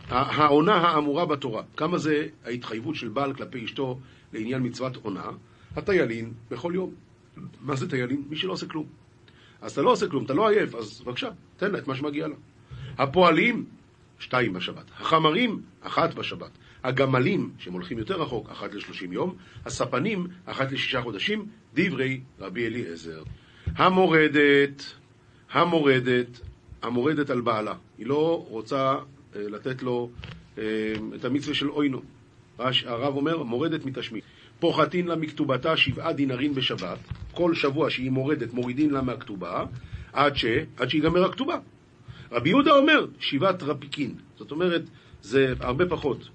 העונה 0.08 0.74
האמורה 0.74 1.26
בתורה, 1.26 1.62
כמה 1.76 1.98
זה 1.98 2.26
ההתחייבות 2.44 2.94
של 2.94 3.08
בעל 3.08 3.34
כלפי 3.34 3.64
אשתו 3.64 3.98
לעניין 4.32 4.62
מצוות 4.62 4.96
עונה? 4.96 5.30
הטיילין 5.76 6.32
בכל 6.50 6.72
יום. 6.74 6.94
מה 7.60 7.76
זה 7.76 7.90
טיילין? 7.90 8.22
מי 8.28 8.36
שלא 8.36 8.52
עושה 8.52 8.66
כלום. 8.66 8.86
אז 9.60 9.72
אתה 9.72 9.82
לא 9.82 9.90
עושה 9.90 10.08
כלום, 10.08 10.24
אתה 10.24 10.34
לא 10.34 10.48
עייף, 10.48 10.74
אז 10.74 11.02
בבקשה, 11.06 11.28
תן 11.56 11.70
לה 11.70 11.78
את 11.78 11.86
מה 11.86 11.94
שמגיע 11.94 12.28
לה. 12.28 12.34
הפועלים, 12.98 13.64
שתיים 14.18 14.52
בשבת. 14.52 14.84
החמרים, 15.00 15.62
אחת 15.80 16.14
בשבת. 16.14 16.50
הגמלים, 16.84 17.50
שהם 17.58 17.72
הולכים 17.72 17.98
יותר 17.98 18.22
רחוק, 18.22 18.50
אחת 18.50 18.74
לשלושים 18.74 19.12
יום. 19.12 19.34
הספנים, 19.66 20.26
אחת 20.44 20.72
לשישה 20.72 21.02
חודשים. 21.02 21.46
דברי 21.74 22.20
רבי 22.40 22.66
אליעזר. 22.66 23.22
המורדת, 23.66 24.94
המורדת, 25.52 26.40
המורדת 26.82 27.30
על 27.30 27.40
בעלה. 27.40 27.74
היא 27.98 28.06
לא 28.06 28.46
רוצה 28.48 28.92
אה, 28.92 29.42
לתת 29.48 29.82
לו 29.82 30.10
אה, 30.58 30.64
את 31.14 31.24
המצווה 31.24 31.54
של 31.54 31.70
אוינו. 31.70 32.02
הרב 32.58 33.16
אומר, 33.16 33.42
מורדת 33.42 33.84
מתשמיד. 33.84 34.22
פוחתין 34.60 35.06
לה 35.06 35.16
מכתובתה 35.16 35.76
שבעה 35.76 36.12
דינרים 36.12 36.54
בשבת, 36.54 36.98
כל 37.32 37.54
שבוע 37.54 37.90
שהיא 37.90 38.10
מורדת 38.10 38.52
מורידין 38.52 38.90
לה 38.90 39.02
מהכתובה, 39.02 39.64
עד 40.12 40.36
ש... 40.36 40.44
עד 40.76 40.90
שיגמר 40.90 41.24
הכתובה. 41.24 41.58
רבי 42.32 42.48
יהודה 42.48 42.70
אומר, 42.70 43.06
שבעה 43.20 43.52
טרפעיקין. 43.52 44.14
זאת 44.36 44.50
אומרת, 44.50 44.82
זה 45.22 45.54
הרבה 45.60 45.86
פחות. 45.86 46.28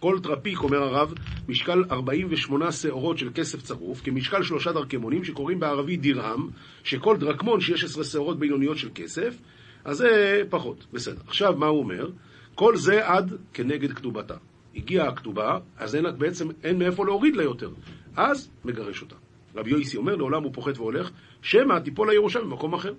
כל 0.00 0.18
טרפעיק, 0.22 0.58
אומר 0.58 0.82
הרב, 0.82 1.14
משקל 1.48 1.84
48 1.90 2.72
שעורות 2.72 3.18
של 3.18 3.30
כסף 3.34 3.62
צרוף, 3.62 4.00
כמשקל 4.04 4.42
שלושה 4.42 4.72
דרקמונים 4.72 5.24
שקוראים 5.24 5.60
בערבית 5.60 6.00
דירהם, 6.00 6.48
שכל 6.84 7.16
דרקמון 7.16 7.60
16 7.60 8.04
שעורות 8.04 8.38
בינוניות 8.38 8.78
של 8.78 8.88
כסף, 8.94 9.38
אז 9.84 9.96
זה 9.96 10.42
פחות. 10.50 10.86
בסדר. 10.92 11.20
עכשיו, 11.26 11.54
מה 11.56 11.66
הוא 11.66 11.78
אומר? 11.78 12.10
כל 12.54 12.76
זה 12.76 13.06
עד 13.06 13.32
כנגד 13.52 13.92
כתובתה. 13.92 14.34
הגיעה 14.74 15.08
הכתובה, 15.08 15.58
אז 15.76 15.94
אין, 15.94 16.06
בעצם 16.18 16.48
אין 16.64 16.78
מאיפה 16.78 17.04
להוריד 17.04 17.36
לה 17.36 17.42
יותר. 17.42 17.70
אז 18.16 18.50
מגרש 18.64 19.02
אותה. 19.02 19.16
רבי 19.54 19.70
יויסי 19.70 19.96
אומר, 19.96 20.16
לעולם 20.16 20.42
הוא 20.42 20.52
פוחת 20.54 20.78
והולך, 20.78 21.10
שמא 21.42 21.78
תיפול 21.78 22.10
הירושה 22.10 22.40
במקום 22.40 22.74
אחר. 22.74 22.94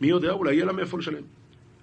מי 0.00 0.08
יודע, 0.08 0.32
אולי 0.32 0.54
יהיה 0.54 0.64
לה 0.64 0.72
מאיפה 0.72 0.98
לשלם. 0.98 1.22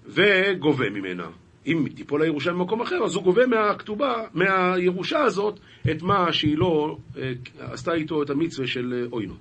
וגובה 0.10 0.89
ממנה. 0.89 1.28
אם 1.68 1.86
תיפול 1.96 2.22
הירושה 2.22 2.51
במקום 2.51 2.82
אחר, 2.82 3.04
אז 3.04 3.16
הוא 3.16 3.24
גובה 3.24 3.48
מהכתובה, 3.48 4.24
מהירושה 4.34 5.20
הזאת, 5.20 5.60
את 5.92 6.01
מה 6.01 6.34
שהיא 6.34 6.58
לא 6.58 6.98
אה, 7.18 7.32
עשתה 7.60 7.94
איתו 7.94 8.24
את 8.24 8.30
המצווה 8.30 8.68
של 8.68 8.94
אה, 8.94 9.08
אוינו. 9.12 9.34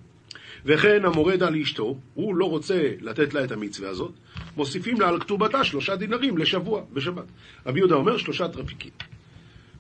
וכן 0.65 1.05
המורד 1.05 1.43
על 1.43 1.57
אשתו, 1.57 1.99
הוא 2.15 2.35
לא 2.35 2.45
רוצה 2.45 2.91
לתת 3.01 3.35
לה 3.35 3.45
את 3.45 3.53
המצווה 3.53 3.89
הזאת, 3.89 4.13
מוסיפים 4.57 5.01
לה 5.01 5.09
על 5.09 5.21
כתובתה 5.21 5.65
שלושה 5.65 5.97
דינרים 5.97 6.39
לשבוע, 6.39 6.83
בשבת. 6.93 7.25
רבי 7.67 7.79
יהודה 7.79 7.95
אומר 7.95 8.17
שלושה 8.17 8.49
טרפיקים. 8.49 8.91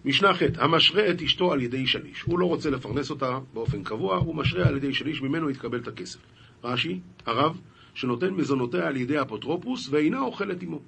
משנה 0.04 0.35
ח' 0.35 0.42
המשרה 0.59 1.11
את 1.11 1.23
אשתו 1.23 1.52
על 1.52 1.62
ידי 1.62 1.87
שליש. 1.87 2.23
הוא 2.23 2.38
לא 2.38 2.47
רוצה 2.47 2.71
לפרנס 2.71 3.11
אותה 3.11 3.38
באופן 3.54 3.83
קבוע, 3.85 4.16
הוא 4.16 4.35
משרה 4.35 4.68
על 4.68 4.76
ידי 4.76 4.95
שליש, 4.95 5.23
ממנו 5.23 5.50
יתקבל 5.50 5.78
את 5.78 5.88
הכסף. 5.88 6.18
רש"י, 6.64 7.00
הרב, 7.26 7.61
שנותן 7.98 8.30
מזונותיה 8.30 8.86
על 8.86 8.96
ידי 8.96 9.20
אפוטרופוס 9.20 9.88
ואינה 9.90 10.20
אוכלת 10.20 10.62
עמו. 10.62 10.80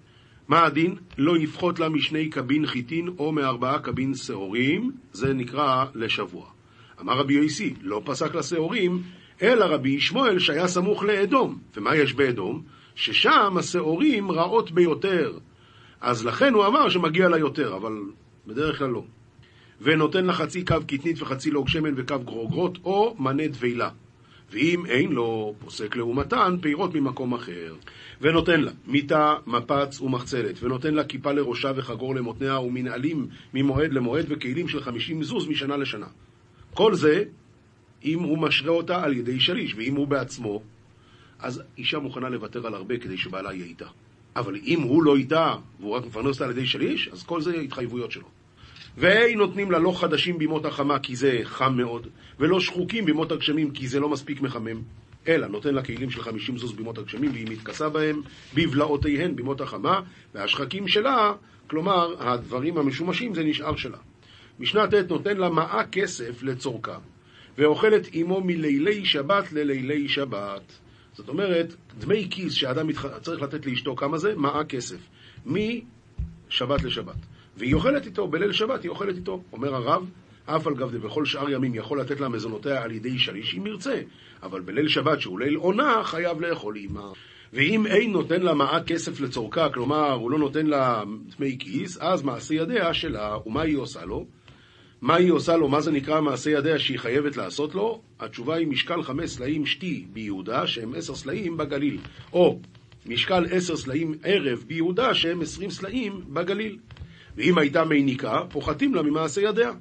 מה 0.49 0.67
הדין? 0.67 0.97
לא 1.19 1.39
יפחות 1.39 1.81
לה 1.81 1.89
משני 1.89 2.29
קבין 2.29 2.67
חיטין 2.67 3.09
או 3.19 3.33
מארבעה 3.33 3.79
קבין 3.79 4.15
שעורים, 4.15 4.91
זה 5.13 5.35
נקרא 5.35 5.85
לשבוע. 5.95 6.47
אמר 7.01 7.13
רבי 7.19 7.35
יויסי, 7.35 7.75
לא 7.83 8.03
פסק 8.05 8.35
לשעורים, 8.35 9.03
אלא 9.43 9.65
רבי 9.65 9.91
ישמעאל 9.91 10.39
שהיה 10.39 10.69
סמוך 10.69 11.05
לאדום. 11.05 11.59
ומה 11.77 11.97
יש 11.97 12.15
באדום? 12.15 12.63
ששם 12.95 13.57
השעורים 13.59 14.31
רעות 14.31 14.71
ביותר. 14.71 15.39
אז 16.01 16.27
לכן 16.27 16.55
הוא 16.55 16.67
אמר 16.67 16.89
שמגיע 16.89 17.29
לה 17.29 17.39
יותר, 17.39 17.77
אבל 17.77 17.93
בדרך 18.47 18.79
כלל 18.79 18.89
לא. 18.89 19.05
ונותן 19.81 20.25
לה 20.25 20.33
חצי 20.33 20.65
קו 20.65 20.77
קטנית 20.87 21.23
וחצי 21.23 21.51
לוג 21.51 21.69
שמן 21.69 21.93
וקו 21.97 22.19
גרוגרות, 22.19 22.79
או 22.85 23.17
מנה 23.19 23.49
דבילה. 23.49 23.91
ואם 24.51 24.87
אין 24.87 25.13
לו, 25.13 25.55
פוסק 25.59 25.97
לעומתן, 25.97 26.57
פירות 26.61 26.95
ממקום 26.95 27.35
אחר. 27.35 27.75
ונותן 28.21 28.61
לה 28.61 28.71
מיטה, 28.87 29.35
מפץ 29.47 30.01
ומחצלת, 30.01 30.63
ונותן 30.63 30.95
לה 30.95 31.05
כיפה 31.05 31.33
לראשה 31.33 31.73
וחגור 31.77 32.15
למותניה 32.15 32.59
ומנהלים 32.59 33.27
ממועד 33.55 33.93
למועד 33.93 34.27
וכלים 34.29 34.69
של 34.69 34.81
חמישים 34.81 35.23
זוז 35.23 35.49
משנה 35.49 35.77
לשנה. 35.77 36.07
כל 36.75 36.95
זה, 36.95 37.25
אם 38.05 38.23
הוא 38.23 38.39
משרה 38.39 38.71
אותה 38.71 39.05
על 39.05 39.13
ידי 39.17 39.41
שליש, 39.41 39.75
ואם 39.75 39.97
הוא 39.97 40.09
בעצמו, 40.09 40.63
אז 41.39 41.63
אישה 41.79 41.99
מוכנה 41.99 42.29
לוותר 42.29 42.67
על 42.67 42.75
הרבה 42.75 42.99
כדי 42.99 43.17
שבעלה 43.19 43.53
יהיה 43.53 43.65
איתה. 43.65 43.87
אבל 44.37 44.57
אם 44.57 44.81
הוא 44.81 45.03
לא 45.03 45.17
איתה, 45.17 45.55
והוא 45.81 45.93
רק 45.93 46.07
מפרנס 46.07 46.35
אותה 46.35 46.45
על 46.45 46.51
ידי 46.51 46.67
שליש, 46.67 47.09
אז 47.13 47.23
כל 47.23 47.41
זה 47.41 47.61
התחייבויות 47.61 48.11
שלו. 48.11 48.40
ואין 48.97 49.39
נותנים 49.39 49.71
לה 49.71 49.79
לא 49.79 50.01
חדשים 50.01 50.39
בימות 50.39 50.65
החמה 50.65 50.99
כי 50.99 51.17
זה 51.17 51.41
חם 51.45 51.77
מאוד, 51.77 52.07
ולא 52.39 52.61
שחוקים 52.61 53.05
בימות 53.05 53.33
הגשמים 53.33 53.71
כי 53.71 53.89
זה 53.89 54.01
לא 54.01 54.09
מספיק 54.09 54.41
מחמם, 54.41 54.83
אלא 55.29 55.47
נותן 55.47 55.75
לה 55.75 55.83
כלים 55.83 56.11
של 56.11 56.23
חמישים 56.23 56.59
זוז 56.59 56.73
בימות 56.73 56.99
הגשמים 56.99 57.33
והיא 57.33 57.47
מתכסה 57.51 57.89
בהם 57.89 58.23
בבלעותיהן 58.55 59.37
בימות 59.37 59.61
החמה, 59.61 60.01
והשחקים 60.35 60.89
שלה, 60.89 61.33
כלומר 61.67 62.15
הדברים 62.19 62.79
המשומשים 62.79 63.35
זה 63.35 63.45
נשאר 63.45 63.77
שלה. 63.77 63.99
משנה 64.61 64.87
ט' 64.87 64.95
נותן 64.95 65.37
לה 65.37 65.49
מעה 65.49 65.87
כסף 65.93 66.43
לצורכה, 66.43 66.99
ואוכלת 67.59 68.09
עמו 68.13 68.41
מלילי 68.41 69.05
שבת 69.05 69.53
ללילי 69.53 70.09
שבת. 70.09 70.73
זאת 71.13 71.29
אומרת, 71.29 71.75
דמי 71.99 72.27
כיס 72.31 72.53
שאדם 72.53 72.93
צריך 73.23 73.43
לתת 73.43 73.67
לאשתו, 73.67 73.97
כמה 73.97 74.19
זה? 74.19 74.37
מעה 74.37 74.65
כסף. 74.65 74.99
משבת 75.47 76.83
לשבת. 76.85 77.30
והיא 77.61 77.75
אוכלת 77.75 78.07
איתו, 78.07 78.29
בליל 78.29 78.53
שבת 78.53 78.83
היא 78.83 78.91
אוכלת 78.91 79.17
איתו. 79.17 79.43
אומר 79.53 79.75
הרב, 79.75 80.11
אף 80.47 80.67
על 80.67 80.75
גב 80.75 80.97
דבכל 80.97 81.25
שאר 81.25 81.51
ימים 81.51 81.75
יכול 81.75 82.01
לתת 82.01 82.21
לה 82.21 82.29
מזונותיה 82.29 82.83
על 82.83 82.91
ידי 82.91 83.19
שליש 83.19 83.55
אם 83.59 83.67
ירצה, 83.67 84.01
אבל 84.43 84.61
בליל 84.61 84.89
שבת 84.89 85.21
שהוא 85.21 85.41
ליל 85.41 85.57
עונה 85.57 86.01
חייב 86.05 86.41
לאכול 86.41 86.77
עימה. 86.77 87.13
ואם 87.53 87.87
אין 87.87 88.13
נותן 88.13 88.43
לה 88.43 88.55
מעה 88.55 88.85
כסף 88.85 89.21
לצורכה, 89.21 89.69
כלומר 89.69 90.13
הוא 90.13 90.31
לא 90.31 90.39
נותן 90.39 90.67
לה 90.67 91.03
דמי 91.39 91.57
כיס, 91.59 91.99
אז 92.01 92.23
מעשה 92.23 92.55
ידיה 92.55 92.95
שלה, 92.95 93.37
ומה 93.47 93.63
היא 93.63 93.77
עושה 93.77 94.05
לו? 94.05 94.27
מה 95.01 95.15
היא 95.15 95.33
עושה 95.33 95.57
לו? 95.57 95.69
מה 95.69 95.81
זה 95.81 95.91
נקרא 95.91 96.21
מעשה 96.21 96.51
ידיה 96.51 96.79
שהיא 96.79 96.99
חייבת 96.99 97.37
לעשות 97.37 97.75
לו? 97.75 98.03
התשובה 98.21 98.55
היא 98.55 98.67
משקל 98.67 99.03
חמש 99.03 99.31
סלעים 99.31 99.67
שתי 99.67 100.07
ביהודה, 100.13 100.67
שהם 100.67 100.95
עשר 100.95 101.15
סלעים 101.15 101.57
בגליל. 101.57 101.99
או 102.33 102.59
משקל 103.07 103.47
עשר 103.51 103.77
סלעים 103.77 104.15
ערב 104.25 104.65
ביהודה, 104.67 105.15
שהם 105.15 105.41
עשרים 105.41 105.71
סלעים 105.71 106.21
בגליל. 106.29 106.79
ואם 107.41 107.59
הייתה 107.59 107.85
מיניקה, 107.85 108.41
פוחתים 108.51 108.95
לה 108.95 109.03
ממעשה 109.03 109.41
ידיה. 109.41 109.73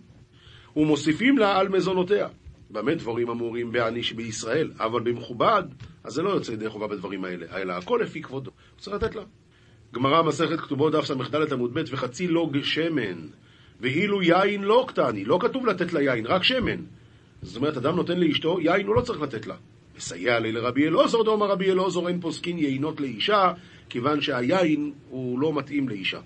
ומוסיפים 0.75 1.37
לה 1.37 1.57
על 1.59 1.69
מזונותיה. 1.69 2.27
במה 2.69 2.95
דברים 2.95 3.29
אמורים 3.29 3.71
בעני 3.71 4.03
שבישראל, 4.03 4.71
אבל 4.79 5.01
במכובד, 5.01 5.63
אז 6.03 6.13
זה 6.13 6.21
לא 6.21 6.29
יוצא 6.29 6.51
ידי 6.51 6.69
חובה 6.69 6.87
בדברים 6.87 7.23
האלה, 7.23 7.45
אלא 7.55 7.73
הכל 7.73 7.99
לפי 8.03 8.21
כבודו. 8.21 8.51
צריך 8.77 8.95
לתת 8.95 9.15
לה. 9.15 9.23
גמרא 9.93 10.23
מסכת 10.23 10.59
כתובות 10.59 10.93
דף 10.93 11.05
ס"ד 11.05 11.53
עמוד 11.53 11.73
ב' 11.73 11.81
וחצי 11.91 12.27
לוג 12.27 12.57
שמן, 12.63 13.27
ואילו 13.79 14.21
יין 14.21 14.63
לא 14.63 14.85
קטני, 14.87 15.25
לא 15.25 15.37
כתוב 15.41 15.65
לתת 15.65 15.93
לה 15.93 16.01
יין, 16.01 16.25
רק 16.25 16.43
שמן. 16.43 16.81
זאת 17.41 17.57
אומרת, 17.57 17.77
אדם 17.77 17.95
נותן 17.95 18.19
לאשתו, 18.19 18.59
יין 18.61 18.87
הוא 18.87 18.95
לא 18.95 19.01
צריך 19.01 19.21
לתת 19.21 19.47
לה. 19.47 19.55
מסייע 19.97 20.39
לי 20.39 20.51
לרבי 20.51 20.87
אלעזר, 20.87 21.23
דאמר 21.23 21.47
רבי 21.47 21.71
אלעזר, 21.71 22.07
אין 22.07 22.21
פוסקין 22.21 22.57
יינות 22.57 22.99
לאישה, 22.99 23.53
כיוון 23.89 24.21
שהיין 24.21 24.93
הוא 25.09 25.39
לא 25.39 25.53
מתאים 25.53 25.89
לאישה. 25.89 26.19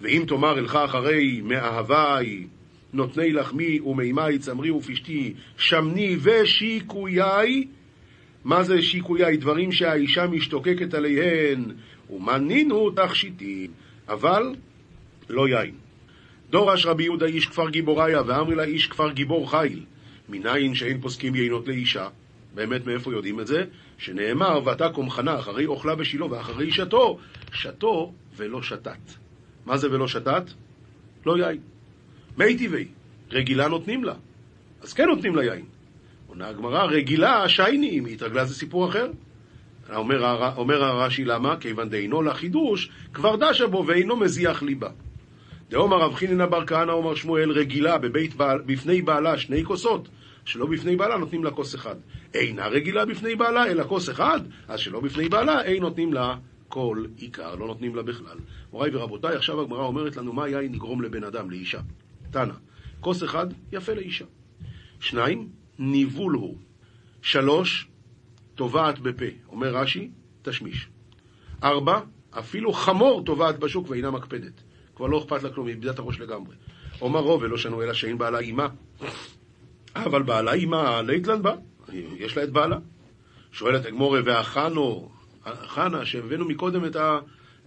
ואם 0.00 0.24
תאמר 0.28 0.58
אלך 0.58 0.76
אחרי 0.76 1.40
מאהבי 1.44 2.46
נותני 2.92 3.32
לחמי 3.32 3.80
ומימי 3.80 4.38
צמרי 4.38 4.70
ופשתי 4.70 5.34
שמני 5.56 6.16
ושיקויי 6.22 7.64
מה 8.44 8.62
זה 8.62 8.82
שיקויי? 8.82 9.36
דברים 9.36 9.72
שהאישה 9.72 10.26
משתוקקת 10.26 10.94
עליהן 10.94 11.64
ומנינו 12.10 12.90
תכשיטים 12.90 13.70
אבל 14.08 14.54
לא 15.28 15.48
יין. 15.48 15.74
דורש 16.50 16.86
רבי 16.86 17.04
יהודה 17.04 17.26
איש 17.26 17.46
כפר 17.46 17.70
גיבוריה 17.70 18.22
ואמרי 18.26 18.54
לה 18.54 18.64
איש 18.64 18.86
כפר 18.86 19.10
גיבור 19.10 19.50
חיל 19.50 19.84
מניין 20.28 20.74
שאין 20.74 21.00
פוסקים 21.00 21.34
יינות 21.34 21.68
לאישה 21.68 22.08
באמת 22.54 22.86
מאיפה 22.86 23.12
יודעים 23.12 23.40
את 23.40 23.46
זה? 23.46 23.64
שנאמר 23.98 24.60
ותקום 24.66 25.10
חנה 25.10 25.38
אחרי 25.38 25.66
אוכלה 25.66 25.94
בשילה 25.94 26.26
ואחרי 26.26 26.70
שתו 26.70 27.18
שתו 27.52 28.12
ולא 28.36 28.62
שתת 28.62 29.27
מה 29.68 29.76
זה 29.76 29.92
ולא 29.92 30.08
שתת? 30.08 30.44
לא 31.26 31.38
יין. 31.38 31.60
מי 32.38 32.56
טבעי, 32.58 32.88
רגילה 33.30 33.68
נותנים 33.68 34.04
לה. 34.04 34.14
אז 34.82 34.92
כן 34.92 35.04
נותנים 35.08 35.36
לה 35.36 35.44
יין. 35.44 35.64
עונה 36.26 36.48
הגמרא, 36.48 36.84
רגילה 36.84 37.48
שייני, 37.48 37.90
אם 37.90 38.04
היא 38.04 38.14
התרגלה 38.14 38.44
זה 38.44 38.54
סיפור 38.54 38.88
אחר. 38.88 39.10
אומר, 39.94 40.52
אומר 40.56 40.84
הרש"י 40.84 41.24
למה? 41.24 41.56
כיוון 41.56 41.88
דאינו 41.88 42.22
לחידוש, 42.22 42.90
כבר 43.12 43.36
דשה 43.36 43.66
בו 43.66 43.84
ואינו 43.86 44.16
מזיח 44.16 44.62
ליבה. 44.62 44.90
דאמר 45.70 45.96
רב 45.96 46.14
חיננה 46.14 46.46
בר 46.46 46.66
כהנא 46.66 46.92
אומר 46.92 47.14
שמואל 47.14 47.50
רגילה 47.50 47.98
בבית 47.98 48.34
בעל, 48.34 48.58
בפני 48.66 49.02
בעלה 49.02 49.38
שני 49.38 49.64
כוסות, 49.64 50.08
שלא 50.44 50.66
בפני 50.66 50.96
בעלה 50.96 51.16
נותנים 51.16 51.44
לה 51.44 51.50
כוס 51.50 51.74
אחד. 51.74 51.96
אינה 52.34 52.66
רגילה 52.66 53.04
בפני 53.04 53.34
בעלה, 53.36 53.66
אלא 53.66 53.84
כוס 53.84 54.10
אחד, 54.10 54.40
אז 54.68 54.80
שלא 54.80 55.00
בפני 55.00 55.28
בעלה, 55.28 55.62
אין 55.62 55.82
נותנים 55.82 56.12
לה 56.12 56.36
כל 56.68 57.04
עיקר, 57.16 57.54
לא 57.54 57.66
נותנים 57.66 57.96
לה 57.96 58.02
בכלל. 58.02 58.38
מוריי 58.72 58.96
ורבותיי, 58.96 59.36
עכשיו 59.36 59.60
הגמרא 59.60 59.84
אומרת 59.84 60.16
לנו 60.16 60.32
מה 60.32 60.48
יין 60.48 60.74
יגרום 60.74 61.02
לבן 61.02 61.24
אדם, 61.24 61.50
לאישה. 61.50 61.80
תנא, 62.30 62.54
כוס 63.00 63.24
אחד, 63.24 63.46
יפה 63.72 63.94
לאישה. 63.94 64.24
שניים, 65.00 65.48
ניבול 65.78 66.34
הוא. 66.34 66.56
שלוש, 67.22 67.88
טובעת 68.54 68.98
בפה. 68.98 69.24
אומר 69.48 69.74
רש"י, 69.76 70.10
תשמיש. 70.42 70.88
ארבע, 71.62 72.00
אפילו 72.30 72.72
חמור 72.72 73.22
טובעת 73.24 73.58
בשוק 73.58 73.90
ואינה 73.90 74.10
מקפדת. 74.10 74.62
כבר 74.96 75.06
לא 75.06 75.18
אכפת 75.18 75.42
לה 75.42 75.50
כלום, 75.50 75.66
היא 75.66 75.74
איבדה 75.74 75.90
את 75.90 75.98
הראש 75.98 76.20
לגמרי. 76.20 76.56
אומר 77.00 77.20
רוב, 77.20 77.42
ולא 77.42 77.56
שנו 77.56 77.82
אלא 77.82 77.92
שאין 77.92 78.18
בעלה 78.18 78.38
אימה. 78.38 78.68
אבל 79.96 80.22
בעלה 80.22 80.52
אימה, 80.52 81.02
ליטלן 81.02 81.42
בה, 81.42 81.54
יש 81.92 82.36
לה 82.36 82.44
את 82.44 82.50
בעלה. 82.50 82.78
שואלת 83.52 83.86
הגמורה, 83.86 84.20
והחנו, 84.24 85.10
חנה, 85.66 86.04
שהבאנו 86.04 86.44
מקודם 86.44 86.84
את, 86.84 86.96
ה, 86.96 87.18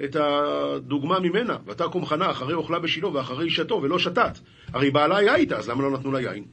את 0.03 0.15
הדוגמה 0.15 1.19
ממנה, 1.19 1.57
ותקום 1.65 2.05
חנה 2.05 2.31
אחרי 2.31 2.53
אוכלה 2.53 2.79
בשילה 2.79 3.07
ואחרי 3.07 3.45
אישתו 3.45 3.79
ולא 3.83 3.99
שתת. 3.99 4.39
הרי 4.73 4.91
בעלה 4.91 5.17
היה 5.17 5.35
איתה, 5.35 5.57
אז 5.57 5.69
למה 5.69 5.83
לא 5.83 5.91
נתנו 5.91 6.11
לה 6.11 6.21
יין? 6.21 6.43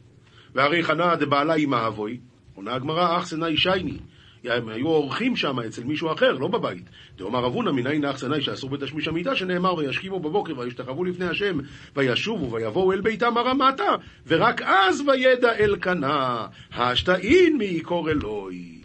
והרי 0.55 0.83
חנה 0.83 1.17
דבעלה 1.17 1.55
אימה 1.55 1.87
אבוי, 1.87 2.21
עונה 2.55 2.75
הגמרא, 2.75 3.19
אח 3.19 3.27
סנאי 3.27 3.57
שייני. 3.57 3.99
הם 4.45 4.69
היו 4.69 4.87
אורחים 4.87 5.37
שם 5.37 5.61
אצל 5.61 5.85
מישהו 5.85 6.13
אחר, 6.13 6.33
לא 6.33 6.49
בבית. 6.49 6.85
דאמר 7.17 7.47
אבונה 7.47 7.73
מנין 7.73 8.05
אח 8.05 8.19
סנאי 8.19 8.41
שאסור 8.41 8.71
בתשמיש 8.71 9.09
המיטה, 9.09 9.37
שנאמר 9.37 9.75
וישכימו 9.75 10.21
בבוקר 10.21 10.59
וישתחוו 10.59 11.05
לפני 11.05 11.27
השם 11.27 11.59
וישובו 11.97 12.53
ויבואו 12.53 12.93
אל 12.93 13.01
ביתם 13.01 13.37
הרמתה 13.37 13.95
ורק 14.27 14.63
אז 14.63 15.03
וידע 15.07 15.53
אלקנה 15.59 16.47
השתאין 16.73 17.59
מעיקור 17.59 18.11
אלוהי. 18.11 18.78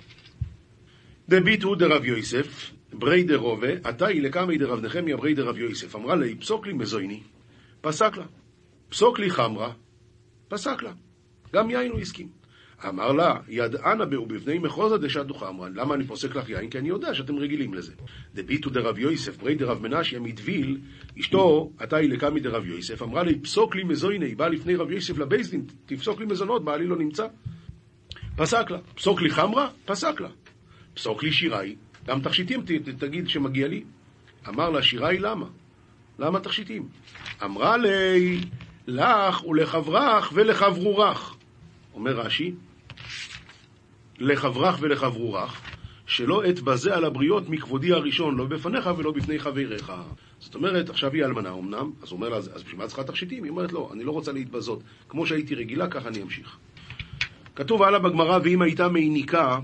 דביטו 1.29 1.75
דרב 1.75 2.05
יוסף 2.05 2.71
ברי 2.93 3.23
דרובה 3.23 3.67
עתאי 3.83 4.21
לקמי 4.21 4.57
דרב 4.57 4.85
נחמיה 4.85 5.17
ברי 5.17 5.33
דרב 5.33 5.57
יוסף 5.57 5.95
אמרה 5.95 6.15
לי 6.15 6.35
פסוק 6.35 6.67
לי 6.67 6.73
מזויני 6.73 7.19
פסק 7.81 8.17
לה 8.17 8.25
פסוק 8.89 9.19
לי 9.19 9.29
חמרה 9.29 9.73
פסק 10.47 10.83
לה 10.83 10.91
גם 11.53 11.69
יין 11.69 11.91
הוא 11.91 11.99
הסכים 11.99 12.27
אמר 12.89 13.11
לה, 13.11 13.35
ידענה 13.47 14.05
בהו 14.05 14.25
בבני 14.25 14.59
מחוזה 14.59 14.97
דשדו 14.97 15.33
חמרן. 15.33 15.73
למה 15.75 15.95
אני 15.95 16.03
פוסק 16.03 16.35
לך 16.35 16.49
יין? 16.49 16.69
כי 16.69 16.77
אני 16.77 16.89
יודע 16.89 17.13
שאתם 17.13 17.35
רגילים 17.35 17.73
לזה. 17.73 17.93
דביטו 18.35 18.69
דרב 18.69 18.97
יוסף, 18.97 19.37
ברי 19.37 19.55
דרב 19.55 19.81
מנשיה 19.81 20.19
מדביל, 20.19 20.77
אשתו, 21.19 21.71
עתה 21.77 21.97
היא 21.97 22.09
לקמי 22.09 22.39
דרב 22.39 22.65
יוסף, 22.65 23.01
אמרה 23.01 23.23
לי, 23.23 23.39
פסוק 23.39 23.75
לי 23.75 23.83
מזויני, 23.83 24.35
בא 24.35 24.47
לפני 24.47 24.75
רב 24.75 24.91
יוסף 24.91 25.17
לבייסדין, 25.17 25.65
תפסוק 25.85 26.19
לי 26.19 26.25
מזונות, 26.25 26.65
בעלי 26.65 26.87
לא 26.87 26.97
נמצא. 26.97 27.27
פסק 28.35 28.71
לה. 28.71 28.79
פסוק 28.95 29.21
לי 29.21 29.29
חמרה? 29.29 29.69
פסק 29.85 30.21
לה. 30.21 30.29
פסוק 30.93 31.23
לי 31.23 31.31
שיראי, 31.31 31.75
גם 32.07 32.21
תכשיטים 32.21 32.61
תגיד 32.97 33.29
שמגיע 33.29 33.67
לי. 33.67 33.83
אמר 34.47 34.69
לה, 34.69 34.81
שיראי 34.81 35.19
למה? 35.19 35.45
למה 36.19 36.39
תכשיטים? 36.39 36.87
אמרה 37.43 37.77
לי, 37.77 38.39
לך 38.87 39.43
ולחברך 39.43 40.31
ולחברוך. 40.33 41.37
אומר 41.93 42.11
רש"י, 42.11 42.53
לחברך 44.19 44.77
ולחברוך, 44.81 45.61
שלא 46.05 46.49
אתבזה 46.49 46.95
על 46.95 47.05
הבריות 47.05 47.49
מכבודי 47.49 47.91
הראשון, 47.91 48.37
לא 48.37 48.45
בפניך 48.45 48.89
ולא 48.97 49.11
בפני 49.11 49.39
חבריך. 49.39 49.91
זאת 50.39 50.55
אומרת, 50.55 50.89
עכשיו 50.89 51.13
היא 51.13 51.25
אלמנה 51.25 51.51
אמנם, 51.51 51.91
אז 52.01 52.11
הוא 52.11 52.17
אומר 52.17 52.29
לה, 52.29 52.37
אז 52.37 52.63
בשביל 52.63 52.77
מה 52.77 52.87
צריכה 52.87 53.03
תכשיטים? 53.03 53.43
היא 53.43 53.51
אומרת, 53.51 53.73
לא, 53.73 53.89
אני 53.93 54.03
לא 54.03 54.11
רוצה 54.11 54.31
להתבזות. 54.31 54.83
כמו 55.09 55.25
שהייתי 55.25 55.55
רגילה, 55.55 55.87
ככה 55.87 56.09
אני 56.09 56.21
אמשיך. 56.21 56.57
כתוב 57.55 57.83
הלאה 57.83 57.99
בגמרא, 57.99 58.39
ואם 58.43 58.61
הייתה 58.61 58.87
מעניקה, 58.87 59.59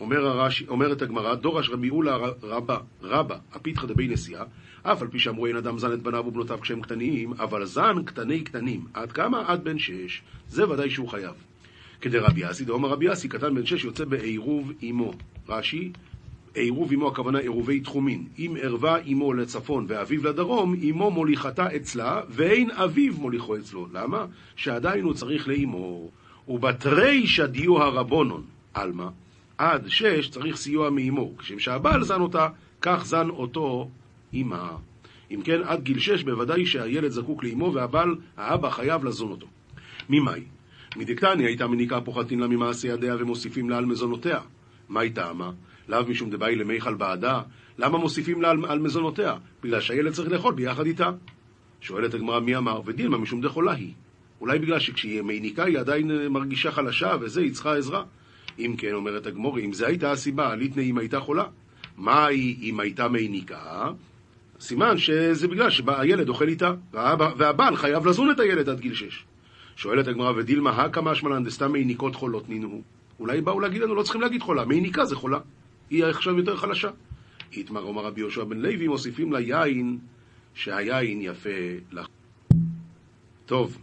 אומר 0.00 0.26
הרש, 0.26 0.62
אומרת 0.68 1.02
הגמרא, 1.02 1.34
דורש 1.34 1.70
רבי 1.70 1.90
אולה 1.90 2.16
רבה, 2.42 2.78
רבה, 3.02 3.36
הפיתחא 3.52 3.86
דבי 3.86 4.08
נשיאה, 4.08 4.44
אף 4.82 5.02
על 5.02 5.08
פי 5.08 5.18
שאמרו 5.18 5.46
אין 5.46 5.56
אדם 5.56 5.78
זן 5.78 5.92
את 5.92 6.02
בניו 6.02 6.24
ובנותיו 6.26 6.58
כשהם 6.60 6.80
קטנים, 6.80 7.32
אבל 7.32 7.64
זן 7.64 8.02
קטני 8.04 8.40
קטנים. 8.40 8.84
עד 8.94 9.12
כמה? 9.12 9.44
עד 9.46 9.64
בן 9.64 9.78
שש. 9.78 10.22
זה 10.48 10.68
ודאי 10.70 10.90
שהוא 10.90 11.08
חייב. 11.08 11.34
כדי 12.00 12.18
רבי 12.18 12.50
אסי, 12.50 12.64
דאמר 12.64 12.88
רבי 12.88 13.12
אסי, 13.12 13.28
קטן 13.28 13.54
בן 13.54 13.66
שש 13.66 13.84
יוצא 13.84 14.04
בעירוב 14.04 14.72
אמו. 14.90 15.12
רש"י, 15.48 15.92
עירוב 16.54 16.92
אמו 16.92 17.08
הכוונה 17.08 17.38
עירובי 17.38 17.80
תחומין. 17.80 18.26
אם 18.38 18.56
ערבה 18.62 18.96
אמו 19.12 19.32
לצפון 19.32 19.84
ואביו 19.88 20.24
לדרום, 20.24 20.74
אמו 20.90 21.10
מוליכתה 21.10 21.76
אצלה, 21.76 22.20
ואין 22.28 22.70
אביו 22.70 23.14
מוליכו 23.16 23.56
אצלו. 23.56 23.86
למה? 23.92 24.26
שעדיין 24.56 25.04
הוא 25.04 25.14
צריך 25.14 25.48
לאמו. 25.48 26.10
ובתרי 26.48 27.26
שדיו 27.26 27.82
הרבונון, 27.82 28.42
עלמא, 28.74 29.08
עד 29.58 29.88
שש 29.88 30.28
צריך 30.30 30.56
סיוע 30.56 30.90
מאמו. 30.90 31.36
כשם 31.38 31.58
שהבעל 31.58 32.02
זן 32.02 32.20
אותה, 32.20 32.48
כך 32.80 33.04
זן 33.04 33.28
אותו 33.28 33.90
אמה. 34.34 34.76
אם 35.30 35.42
כן, 35.44 35.60
עד 35.64 35.82
גיל 35.82 35.98
שש 35.98 36.22
בוודאי 36.22 36.66
שהילד 36.66 37.10
זקוק 37.10 37.44
לאמו 37.44 37.72
והבעל, 37.74 38.16
האבא 38.36 38.70
חייב 38.70 39.04
לזון 39.04 39.30
אותו. 39.30 39.46
ממאי? 40.08 40.44
מדקתני 40.96 41.44
הייתה 41.44 41.66
מניקה 41.66 42.00
פוחתין 42.00 42.40
לה 42.40 42.46
ממעשה 42.46 42.88
ידיה 42.88 43.16
ומוסיפים 43.18 43.70
לה 43.70 43.78
על 43.78 43.86
מזונותיה. 43.86 44.40
מה 44.88 45.00
היא 45.00 45.12
טעמה? 45.14 45.50
לאו 45.88 46.04
משום 46.08 46.30
דבאי 46.30 46.56
למיכל 46.56 46.94
בעדה? 46.94 47.42
למה 47.78 47.98
מוסיפים 47.98 48.42
לה 48.42 48.50
על, 48.50 48.64
על 48.68 48.78
מזונותיה? 48.78 49.34
בגלל 49.62 49.80
שהילד 49.80 50.12
צריך 50.12 50.32
לאכול 50.32 50.54
ביחד 50.54 50.86
איתה. 50.86 51.10
שואלת 51.80 52.14
הגמרא 52.14 52.40
מי 52.40 52.56
אמר, 52.56 52.80
ודילמה 52.84 53.18
משום 53.18 53.40
דחולה 53.40 53.72
היא. 53.72 53.92
אולי 54.40 54.58
בגלל 54.58 54.78
שכשהיא 54.78 55.22
מניקה 55.22 55.64
היא 55.64 55.78
עדיין 55.78 56.26
מרגישה 56.28 56.70
חלשה 56.70 57.16
וזה, 57.20 57.40
היא 57.40 57.52
צריכה 57.52 57.76
עזרה. 57.76 58.04
אם 58.58 58.74
כן, 58.78 58.92
אומרת 58.92 59.26
הגמורי, 59.26 59.64
אם 59.64 59.72
זו 59.72 59.86
הייתה 59.86 60.12
הסיבה, 60.12 60.54
ליטני 60.54 60.90
אם 60.90 60.98
הייתה 60.98 61.20
חולה. 61.20 61.44
מה 61.96 62.26
היא 62.26 62.70
אם 62.70 62.80
הייתה 62.80 63.08
מניקה? 63.08 63.90
סימן 64.60 64.98
שזה 64.98 65.48
בגלל 65.48 65.70
שהילד 65.70 66.28
אוכל 66.28 66.48
איתה, 66.48 66.74
והבעל 67.36 67.76
חייב 67.76 68.06
לזון 68.06 68.30
את 68.30 68.40
הילד 68.40 68.68
עד 68.68 68.80
גיל 68.80 68.94
שש. 68.94 69.24
שואלת 69.76 70.08
הגמרא, 70.08 70.32
ודילמה 70.36 70.70
הקא 70.70 71.00
משמלן 71.00 71.44
דסתם 71.44 71.72
מיניקות 71.72 72.14
חולות 72.14 72.48
נינו. 72.48 72.82
אולי 73.20 73.40
באו 73.40 73.60
להגיד 73.60 73.82
לנו, 73.82 73.94
לא 73.94 74.02
צריכים 74.02 74.20
להגיד 74.20 74.42
חולה, 74.42 74.64
מיניקה 74.64 75.04
זה 75.04 75.16
חולה. 75.16 75.38
היא 75.90 76.04
עכשיו 76.04 76.38
יותר 76.38 76.56
חלשה. 76.56 76.88
איתמר 77.52 77.82
אומר 77.82 78.04
רבי 78.04 78.20
יהושע 78.20 78.44
בן 78.44 78.58
לוי, 78.58 78.88
מוסיפים 78.88 79.32
לה 79.32 79.40
יין, 79.40 79.98
שהיין 80.54 81.22
יפה 81.22 81.50
לך. 81.92 82.06
טוב, 83.46 83.78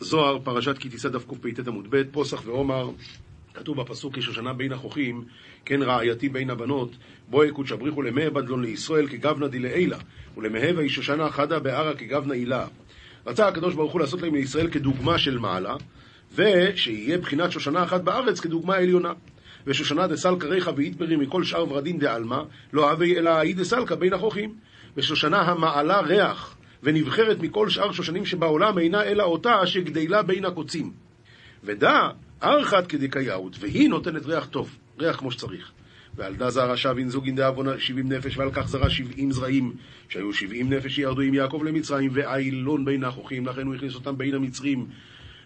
זוהר, 0.00 0.38
פרשת 0.44 0.78
כי 0.78 0.88
תישא 0.88 1.08
דף 1.08 1.24
קפ"ט 1.24 1.68
עמוד 1.68 1.86
ב', 1.90 2.02
פוסח 2.12 2.42
ועומר, 2.46 2.90
כתוב 3.56 3.80
בפסוק 3.80 4.16
יש 4.16 4.28
השנה 4.28 4.52
בין 4.52 4.72
החוכים, 4.72 5.24
כן 5.64 5.82
רעייתי 5.82 6.28
בין 6.28 6.50
הבנות, 6.50 6.90
בואי 7.28 7.50
קודש 7.50 7.72
אבריחו 7.72 8.02
למאה 8.02 8.30
בדלון 8.30 8.62
לישראל 8.62 9.08
כגבנה 9.08 9.48
דילעילה, 9.48 9.98
ולמהבה 10.36 10.82
איש 10.82 10.98
השנה 10.98 11.30
חדה 11.30 11.58
בערה 11.58 11.94
כגבנה 11.94 12.34
הילה. 12.34 12.66
רצה 13.26 13.48
הקדוש 13.48 13.74
ברוך 13.74 13.92
הוא 13.92 14.00
לעשות 14.00 14.22
להם 14.22 14.34
לישראל 14.34 14.70
כדוגמה 14.70 15.18
של 15.18 15.38
מעלה, 15.38 15.74
ושיהיה 16.34 17.18
בחינת 17.18 17.52
שושנה 17.52 17.82
אחת 17.84 18.00
בארץ 18.00 18.40
כדוגמה 18.40 18.76
עליונה. 18.76 19.12
ושושנה 19.66 20.06
דסלקא 20.06 20.46
ריחא 20.46 20.70
ואיתברי 20.76 21.16
מכל 21.16 21.44
שאר 21.44 21.72
ורדין 21.72 21.98
דעלמא, 21.98 22.42
לא 22.72 22.90
הווי 22.90 23.18
אלא 23.18 23.30
האי 23.30 23.52
דסלקא 23.52 23.94
בין 23.94 24.12
החוכים. 24.12 24.54
ושושנה 24.96 25.40
המעלה 25.40 26.00
ריח, 26.00 26.56
ונבחרת 26.82 27.40
מכל 27.40 27.68
שאר 27.68 27.92
שושנים 27.92 28.26
שבעולם 28.26 28.78
אינה 28.78 29.02
אלא 29.02 29.22
אותה 29.22 29.66
שגדלה 29.66 30.22
בין 30.22 30.44
הקוצים. 30.44 30.92
ודע, 31.64 32.08
ארכת 32.42 32.86
כדקייאות, 32.86 33.56
והיא 33.60 33.88
נותנת 33.88 34.26
ריח 34.26 34.46
טוב, 34.46 34.76
ריח 34.98 35.16
כמו 35.16 35.30
שצריך. 35.32 35.70
ועל 36.16 36.34
דה 36.34 36.50
זרה 36.50 36.76
שבין 36.76 37.08
זוגין 37.08 37.36
דאבונה 37.36 37.78
שבעים 37.78 38.12
נפש, 38.12 38.36
ועל 38.36 38.50
כך 38.52 38.68
זרה 38.68 38.90
שבעים 38.90 39.32
זרעים, 39.32 39.72
שהיו 40.08 40.32
שבעים 40.32 40.72
נפש 40.72 40.94
שירדו 40.94 41.20
עם 41.20 41.34
יעקב 41.34 41.62
למצרים, 41.64 42.10
ואיילון 42.14 42.84
בין 42.84 43.04
החוכים, 43.04 43.46
לכן 43.46 43.66
הוא 43.66 43.74
הכניס 43.74 43.94
אותם 43.94 44.18
בין 44.18 44.34
המצרים, 44.34 44.86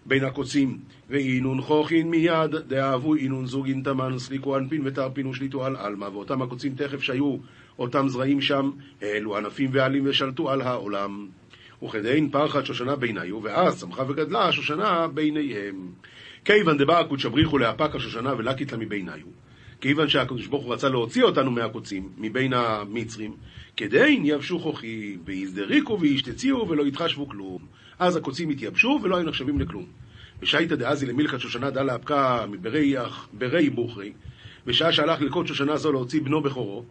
בין 0.06 0.24
הקוצים. 0.24 0.78
ואינון 1.10 1.60
חוכין 1.60 2.10
מיד, 2.10 2.56
דאהבו 2.66 3.14
אינון 3.14 3.46
זוגין 3.46 3.82
תמן, 3.82 4.18
סליקו 4.18 4.56
אנפין 4.56 4.82
ותרפין 4.84 5.26
ושליטו 5.26 5.64
על 5.64 5.76
עלמא, 5.76 6.04
ואותם 6.04 6.42
הקוצים 6.42 6.74
תכף 6.74 7.02
שהיו 7.02 7.36
אותם 7.78 8.08
זרעים 8.08 8.40
שם, 8.40 8.70
העלו 9.02 9.36
ענפים 9.36 9.70
ועלים 9.72 10.02
ושלטו 10.06 10.50
על 10.50 10.60
העולם. 10.60 11.28
וכדאין 11.82 12.30
פרחת 12.30 12.66
שושנה 12.66 12.96
ביניו, 12.96 13.42
ואז 13.42 13.80
צמחה 13.80 14.02
וגדלה 14.08 14.48
השושנה 14.48 15.06
ביניהם. 15.14 15.92
כיוון 16.44 16.78
דבא 16.78 17.02
קודש 17.02 17.26
בריחו 17.26 17.58
להפק 17.58 17.94
השושנה 17.94 18.34
ולקית 18.38 18.72
לה 18.72 18.78
מביניו. 18.78 19.26
כיוון 19.80 20.08
שהקדוש 20.08 20.46
ברוך 20.46 20.64
הוא 20.64 20.74
רצה 20.74 20.88
להוציא 20.88 21.22
אותנו 21.22 21.50
מהקוצים, 21.50 22.08
מבין 22.18 22.52
המצרים, 22.52 23.34
כדי 23.76 24.20
יבשו 24.24 24.58
כוחי, 24.58 25.16
ויזדריקו 25.24 26.00
וישתציעו 26.00 26.68
ולא 26.68 26.86
יתחשבו 26.86 27.28
כלום. 27.28 27.66
אז 27.98 28.16
הקוצים 28.16 28.50
התייבשו 28.50 29.00
ולא 29.02 29.16
היו 29.16 29.26
נחשבים 29.26 29.60
לכלום. 29.60 29.86
ושייתא 30.42 30.74
דאזי 30.74 31.06
למילכת 31.06 31.40
שושנה 31.40 31.70
דלה 31.70 31.94
אבקה 31.94 32.46
ברי 33.32 33.70
בוכרי, 33.70 34.12
בשעה 34.66 34.92
שהלך 34.92 35.20
ללקוט 35.20 35.46
שושנה 35.46 35.76
זו 35.76 35.92
להוציא 35.92 36.20
בנו 36.22 36.42
בכורו, 36.42 36.84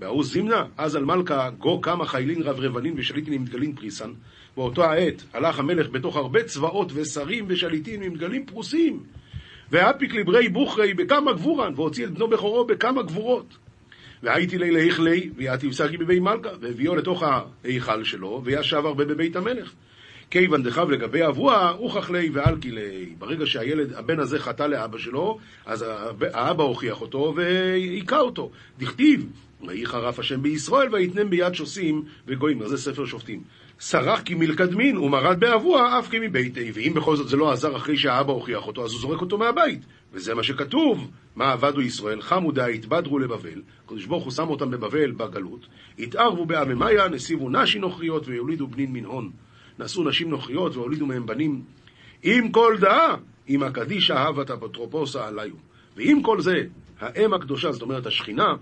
וההוא 0.00 0.24
זימנה, 0.24 0.64
אז 0.76 0.96
על 0.96 1.04
מלכה 1.04 1.50
גו 1.50 1.80
כמה 1.80 2.06
חיילין 2.06 2.42
רברבנין 2.42 2.94
ושליטין 2.96 3.32
עם 3.32 3.44
דגלין 3.44 3.74
פריסן. 3.74 4.10
באותו 4.56 4.84
העת 4.84 5.22
הלך 5.32 5.58
המלך 5.58 5.88
בתוך 5.90 6.16
הרבה 6.16 6.42
צבאות 6.42 6.92
ושרים 6.94 7.44
ושליטים 7.48 8.02
עם 8.02 8.14
דגלים 8.14 8.46
פרוסים. 8.46 9.02
ואפיק 9.70 10.14
לברי 10.14 10.48
בוכרי 10.48 10.94
בכמה 10.94 11.32
גבורן, 11.32 11.72
והוציא 11.76 12.04
את 12.04 12.10
בנו 12.10 12.28
בכורו 12.28 12.64
בכמה 12.64 13.02
גבורות. 13.02 13.56
והייתי 14.22 14.58
לי 14.58 14.70
להיכלי, 14.70 15.30
ויעתי 15.36 15.68
וסגי 15.68 15.96
בבי 15.96 16.20
מלכה, 16.20 16.48
והביאו 16.60 16.94
לתוך 16.94 17.22
ההיכל 17.64 18.04
שלו, 18.04 18.42
וישב 18.44 18.86
הרבה 18.86 19.04
בבית 19.04 19.36
המלך. 19.36 19.72
כיוון 20.30 20.62
דחב 20.62 20.90
לגבי 20.90 21.26
אבוה, 21.26 21.70
הוכח 21.70 22.10
לי 22.10 22.30
ואלקי 22.32 22.70
לי. 22.70 23.14
ברגע 23.18 23.46
שהילד, 23.46 23.92
הבן 23.92 24.20
הזה 24.20 24.38
חטא 24.38 24.62
לאבא 24.62 24.98
שלו, 24.98 25.38
אז 25.66 25.84
האבא 26.32 26.62
הוכיח 26.62 27.00
אותו 27.00 27.34
והיכה 27.36 28.20
אותו. 28.20 28.50
דכתיב, 28.78 29.26
ויהי 29.66 29.86
חרף 29.86 30.18
השם 30.18 30.42
בישראל, 30.42 30.94
ויתנם 30.94 31.30
ביד 31.30 31.54
שוסים 31.54 32.02
וגויים. 32.26 32.68
זה 32.68 32.76
ספר 32.76 33.06
שופטים. 33.06 33.42
סרח 33.80 34.20
כי 34.20 34.34
מלקדמין 34.34 34.96
ומרד 34.96 35.40
באבוה 35.40 35.98
אף 35.98 36.10
כי 36.10 36.18
מביתי, 36.18 36.70
ואם 36.74 36.92
בכל 36.96 37.16
זאת 37.16 37.28
זה 37.28 37.36
לא 37.36 37.52
עזר 37.52 37.76
אחרי 37.76 37.96
שהאבא 37.96 38.32
הוכיח 38.32 38.66
אותו, 38.66 38.84
אז 38.84 38.92
הוא 38.92 39.00
זורק 39.00 39.20
אותו 39.20 39.38
מהבית. 39.38 39.80
וזה 40.12 40.34
מה 40.34 40.42
שכתוב, 40.42 41.10
מה 41.36 41.52
עבדו 41.52 41.80
ישראל, 41.80 42.22
חמו 42.22 42.52
דא 42.52 42.66
התבדרו 42.66 43.18
לבבל, 43.18 43.62
הקדוש 43.84 44.06
ברוך 44.06 44.24
הוא 44.24 44.32
שם 44.32 44.48
אותם 44.48 44.70
בבבל 44.70 45.10
בגלות, 45.10 45.66
התערבו 45.98 46.46
בעממיה, 46.46 47.08
נסיבו 47.08 47.50
נשי 47.50 47.78
נוכריות 47.78 48.28
ויולידו 48.28 48.66
בנין 48.66 48.92
מן 48.92 49.04
הון. 49.04 49.30
נשאו 49.78 50.08
נשים 50.08 50.30
נוכריות 50.30 50.76
והולידו 50.76 51.06
מהם 51.06 51.26
בנים. 51.26 51.62
עם 52.22 52.52
כל 52.52 52.76
דאה, 52.80 53.14
עם 53.46 53.62
הקדישא 53.62 54.14
הבת 54.14 54.50
אפוטרופוסה 54.50 55.26
עליו. 55.26 55.54
ועם 55.96 56.22
כל 56.22 56.40
זה, 56.40 56.62
האם 57.00 57.34
הקדושה, 57.34 57.72
זאת 57.72 57.82
אומרת 57.82 58.06
השכינה, 58.06 58.54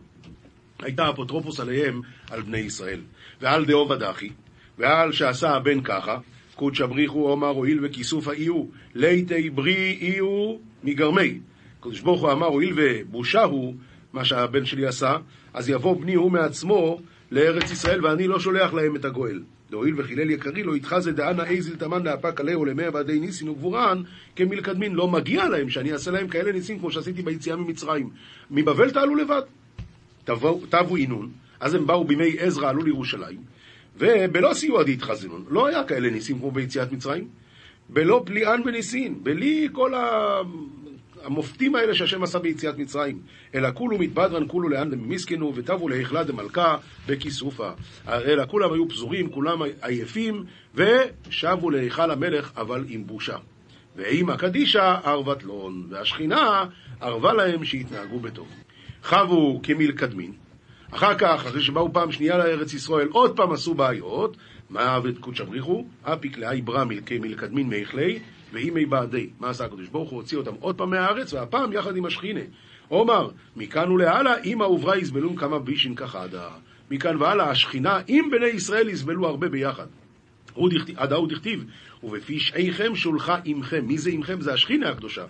הייתה 0.82 1.10
אפוטרופוס 1.10 1.60
עליהם, 1.60 2.00
על 2.30 2.42
בני 2.42 2.58
ישראל. 2.58 3.00
ועל 3.40 3.64
דאו 3.64 3.88
ודחי, 3.88 4.30
ועל 4.78 5.12
שעשה 5.12 5.50
הבן 5.50 5.80
ככה, 5.80 6.18
קודשא 6.54 6.86
בריחו 6.86 7.28
עומר 7.28 7.48
הואיל 7.48 7.78
וכיסוף 7.82 8.28
האיהו, 8.28 8.70
ליתי 8.94 9.50
ברי 9.50 9.98
איהו 10.00 10.60
מגרמי. 10.84 11.38
הקדוש 11.78 12.00
ברוך 12.00 12.22
הוא 12.22 12.32
אמר, 12.32 12.46
הואיל 12.46 12.74
ובושה 12.76 13.42
הוא 13.42 13.74
מה 14.12 14.24
שהבן 14.24 14.64
שלי 14.64 14.86
עשה, 14.86 15.16
אז 15.54 15.68
יבוא 15.68 16.00
בני 16.00 16.14
הוא 16.14 16.32
מעצמו 16.32 17.00
לארץ 17.30 17.70
ישראל, 17.70 18.06
ואני 18.06 18.26
לא 18.26 18.40
שולח 18.40 18.74
להם 18.74 18.96
את 18.96 19.04
הגואל. 19.04 19.40
להואיל 19.72 20.00
וחילל 20.00 20.30
יקרי 20.30 20.62
לו 20.62 20.76
יתחזה 20.76 21.12
דאנה 21.12 21.44
איזיל 21.44 21.76
תמן 21.76 22.02
לאפק 22.02 22.40
עליהו 22.40 22.64
למאה 22.64 22.88
ועדי 22.92 23.20
ניסין 23.20 23.48
וגבורן 23.48 24.02
כמלקדמין 24.36 24.94
לא 24.94 25.08
מגיע 25.08 25.48
להם 25.48 25.70
שאני 25.70 25.92
אעשה 25.92 26.10
להם 26.10 26.28
כאלה 26.28 26.52
ניסים 26.52 26.78
כמו 26.78 26.90
שעשיתי 26.90 27.22
ביציאה 27.22 27.56
ממצרים 27.56 28.10
מבבל 28.50 28.90
תעלו 28.90 29.14
לבד 29.14 29.42
תבו 30.70 30.96
אינון 30.96 31.30
אז 31.60 31.74
הם 31.74 31.86
באו 31.86 32.04
בימי 32.04 32.38
עזרא 32.38 32.68
עלו 32.68 32.82
לירושלים 32.82 33.38
ובלא 33.96 34.54
סיוע 34.54 34.82
דהתחזנון 34.82 35.44
לא 35.48 35.66
היה 35.66 35.84
כאלה 35.84 36.10
ניסים 36.10 36.38
כמו 36.38 36.50
ביציאת 36.50 36.92
מצרים 36.92 37.28
בלא 37.88 38.22
פליאן 38.26 38.60
וניסין 38.64 39.24
בלי 39.24 39.68
כל 39.72 39.92
המופתים 41.24 41.74
האלה 41.74 41.94
שהשם 41.94 42.22
עשה 42.22 42.38
ביציאת 42.38 42.78
מצרים. 42.78 43.18
אלא 43.54 43.68
כולו 43.74 43.98
מתבדרן 43.98 44.44
כולו 44.48 44.68
לאן 44.68 44.90
דממיסקנו 44.90 45.52
ותבו 45.54 45.88
להיכלה 45.88 46.24
דמלכה 46.24 46.76
בכיסופה. 47.06 47.70
אלא 48.08 48.46
כולם 48.46 48.72
היו 48.72 48.88
פזורים, 48.88 49.30
כולם 49.30 49.62
עייפים, 49.82 50.44
ושבו 50.74 51.70
להיכל 51.70 52.10
המלך, 52.10 52.52
אבל 52.56 52.84
עם 52.88 53.06
בושה. 53.06 53.36
ואימא 53.96 54.36
קדישה 54.36 54.98
ערבת 55.04 55.42
לון, 55.42 55.86
והשכינה 55.90 56.64
ערבה 57.00 57.32
להם 57.32 57.64
שהתנהגו 57.64 58.20
בטוב. 58.20 58.48
חבו 59.02 59.60
כמלקדמין. 59.62 60.32
אחר 60.94 61.14
כך, 61.14 61.46
אחרי 61.46 61.62
שבאו 61.62 61.92
פעם 61.92 62.12
שנייה 62.12 62.38
לארץ 62.38 62.74
ישראל, 62.74 63.08
עוד 63.08 63.36
פעם 63.36 63.52
עשו 63.52 63.74
בעיות. 63.74 64.36
מה 64.70 64.94
עבד 64.94 65.18
קודשא 65.18 65.44
בריחו? 65.44 65.86
אפיק 66.02 66.38
לאי 66.38 66.62
ברא 66.62 66.84
כמלקדמין 67.06 67.68
מאכלי, 67.68 68.18
ואימי 68.52 68.86
בעדי. 68.86 69.30
מה 69.40 69.50
עשה 69.50 69.64
הקדוש 69.64 69.88
ברוך 69.88 70.10
הוא? 70.10 70.20
הוציא 70.20 70.38
אותם 70.38 70.54
עוד 70.60 70.78
פעם 70.78 70.90
מהארץ, 70.90 71.32
והפעם 71.32 71.72
יחד 71.72 71.96
עם 71.96 72.04
השכינה. 72.04 72.40
עומר, 72.88 73.28
מכאן 73.56 73.90
ולהלאה, 73.90 74.42
אמא 74.44 74.64
וברה 74.64 74.98
יסבלון 74.98 75.36
כמה 75.36 75.58
בישין 75.58 75.94
כחדה. 75.94 76.48
מכאן 76.90 77.16
והלאה, 77.16 77.50
השכינה 77.50 78.00
עם 78.08 78.30
בני 78.30 78.46
ישראל 78.46 78.88
יסבלו 78.88 79.26
הרבה 79.26 79.48
ביחד. 79.48 79.86
עד 80.96 81.12
ההוא 81.12 81.28
דכתיב, 81.28 81.64
ובפשעיכם 82.02 82.94
שולחה 82.94 83.36
עמכם. 83.44 83.84
מי 83.86 83.98
זה 83.98 84.10
עמכם? 84.10 84.40
זה 84.40 84.52
השכינה 84.52 84.88
הקדושה. 84.88 85.24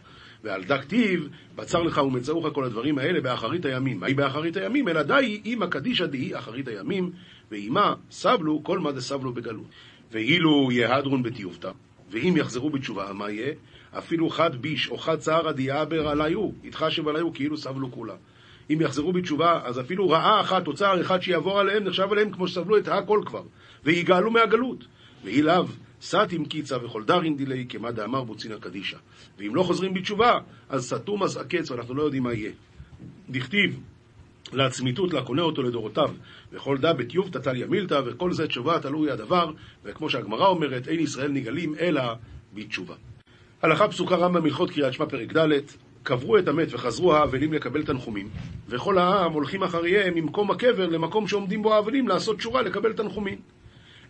ועל 0.44 0.64
דק 0.64 0.84
טיב, 0.84 1.28
בצר 1.56 1.82
לך 1.82 1.98
ומצאוך 1.98 2.46
כל 2.52 2.64
הדברים 2.64 2.98
האלה 2.98 3.20
באחרית 3.20 3.64
הימים. 3.64 4.00
מהי 4.00 4.14
באחרית 4.14 4.56
הימים? 4.56 4.88
אלא 4.88 5.02
די 5.02 5.40
אימא 5.44 5.66
קדישא 5.66 6.06
דהי 6.06 6.38
אחרית 6.38 6.68
הימים, 6.68 7.10
ואימה 7.50 7.94
סבלו 8.10 8.60
כל 8.64 8.78
מה 8.78 8.92
דסבלו 8.92 9.32
בגלות. 9.32 9.66
ואילו 10.12 10.72
יהדרון 10.72 11.22
בתיובתא, 11.22 11.70
ואם 12.10 12.34
יחזרו 12.36 12.70
בתשובה, 12.70 13.12
מה 13.12 13.30
יהיה? 13.30 13.52
אפילו 13.98 14.30
חד 14.30 14.62
ביש 14.62 14.88
או 14.88 14.98
חד 14.98 15.18
צערא 15.18 15.52
דיעבר 15.52 16.08
עליו, 16.08 16.50
יתחשב 16.64 17.08
עליו 17.08 17.32
כאילו 17.32 17.56
סבלו 17.56 17.92
כולה. 17.92 18.14
אם 18.70 18.80
יחזרו 18.80 19.12
בתשובה, 19.12 19.60
אז 19.64 19.80
אפילו 19.80 20.10
רעה 20.10 20.40
אחת 20.40 20.66
או 20.66 20.74
צער 20.74 21.00
אחד 21.00 21.22
שיעבור 21.22 21.60
עליהם, 21.60 21.84
נחשב 21.84 22.08
עליהם 22.12 22.30
כמו 22.30 22.48
שסבלו 22.48 22.78
את 22.78 22.88
הכל 22.88 23.20
כבר, 23.26 23.42
ויגאלו 23.84 24.30
מהגלות. 24.30 24.84
ואי 25.24 25.42
לאו, 25.42 25.64
סתים 26.02 26.44
קיצה 26.44 26.84
וכל 26.84 27.04
דרין 27.04 27.36
דילי, 27.36 27.66
כמה 27.68 27.92
דאמר 27.92 28.24
בוצינא 28.24 28.56
קדישא. 28.58 28.96
ואם 29.38 29.54
לא 29.54 29.62
חוזרים 29.62 29.94
בתשובה, 29.94 30.38
אז 30.68 30.86
סתום 30.86 31.22
אז 31.22 31.36
הקץ, 31.36 31.70
ואנחנו 31.70 31.94
לא 31.94 32.02
יודעים 32.02 32.22
מה 32.22 32.32
יהיה. 32.32 32.52
דכתיב, 33.30 33.80
לעצמיתות 34.52 35.12
לקונה 35.12 35.42
אותו 35.42 35.62
לדורותיו, 35.62 36.10
וכל 36.52 36.78
דה 36.78 36.92
בטיוב 36.92 37.28
תתליה 37.28 37.66
מילתא, 37.66 38.00
וכל 38.06 38.32
זה 38.32 38.46
תשובה 38.46 38.80
תלוי 38.80 39.10
הדבר, 39.10 39.50
וכמו 39.84 40.10
שהגמרא 40.10 40.46
אומרת, 40.46 40.88
אין 40.88 41.00
ישראל 41.00 41.30
נגאלים 41.30 41.74
אלא 41.80 42.02
בתשובה. 42.54 42.94
הלכה 43.62 43.88
פסוקה 43.88 44.16
רמב"ם 44.16 44.44
הלכות 44.44 44.70
קריאת 44.70 44.92
שמע 44.92 45.06
פרק 45.06 45.36
ד' 45.36 45.48
קברו 46.02 46.38
את 46.38 46.48
המת 46.48 46.68
וחזרו 46.70 47.14
האבלים 47.14 47.52
לקבל 47.52 47.84
תנחומים, 47.84 48.28
וכל 48.68 48.98
העם 48.98 49.32
הולכים 49.32 49.62
אחריהם 49.62 50.14
ממקום 50.14 50.50
הקבר 50.50 50.86
למקום 50.86 51.28
שעומדים 51.28 51.62
בו 51.62 51.74
האבלים 51.74 52.08
לעשות 52.08 52.38
תשורה 52.38 52.62
לקבל 52.62 52.92
תנחומים. 52.92 53.38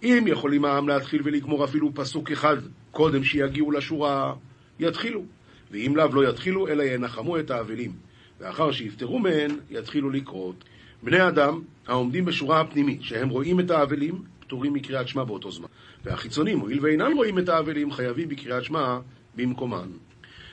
אם 0.03 0.25
יכולים 0.27 0.65
העם 0.65 0.88
להתחיל 0.88 1.21
ולגמור 1.25 1.65
אפילו 1.65 1.95
פסוק 1.95 2.31
אחד 2.31 2.57
קודם 2.91 3.25
שיגיעו 3.25 3.71
לשורה, 3.71 4.35
יתחילו, 4.81 5.25
ואם 5.71 5.97
לאו 5.97 6.15
לא 6.15 6.29
יתחילו, 6.29 6.69
אלא 6.69 6.83
ינחמו 6.83 7.38
את 7.38 7.51
האבלים. 7.51 7.93
ואחר 8.41 8.73
שיפטרו 8.73 9.19
מהן, 9.19 9.51
יתחילו 9.71 10.11
לקרות. 10.11 10.65
בני 11.03 11.29
אדם 11.29 11.61
העומדים 11.87 12.25
בשורה 12.25 12.61
הפנימית, 12.61 13.03
שהם 13.03 13.29
רואים 13.29 13.61
את 13.61 13.71
האבלים, 13.71 14.23
פטורים 14.41 14.73
מקריאת 14.73 15.09
שמע 15.09 15.25
באותו 15.25 15.51
זמן. 15.51 15.69
והחיצונים, 16.05 16.61
הואיל 16.61 16.79
ואינם 16.83 17.12
רואים 17.17 17.38
את 17.38 17.49
האבלים, 17.49 17.93
חייבים 17.93 18.29
בקריאת 18.29 18.65
שמע 18.65 18.99
במקומן. 19.37 19.88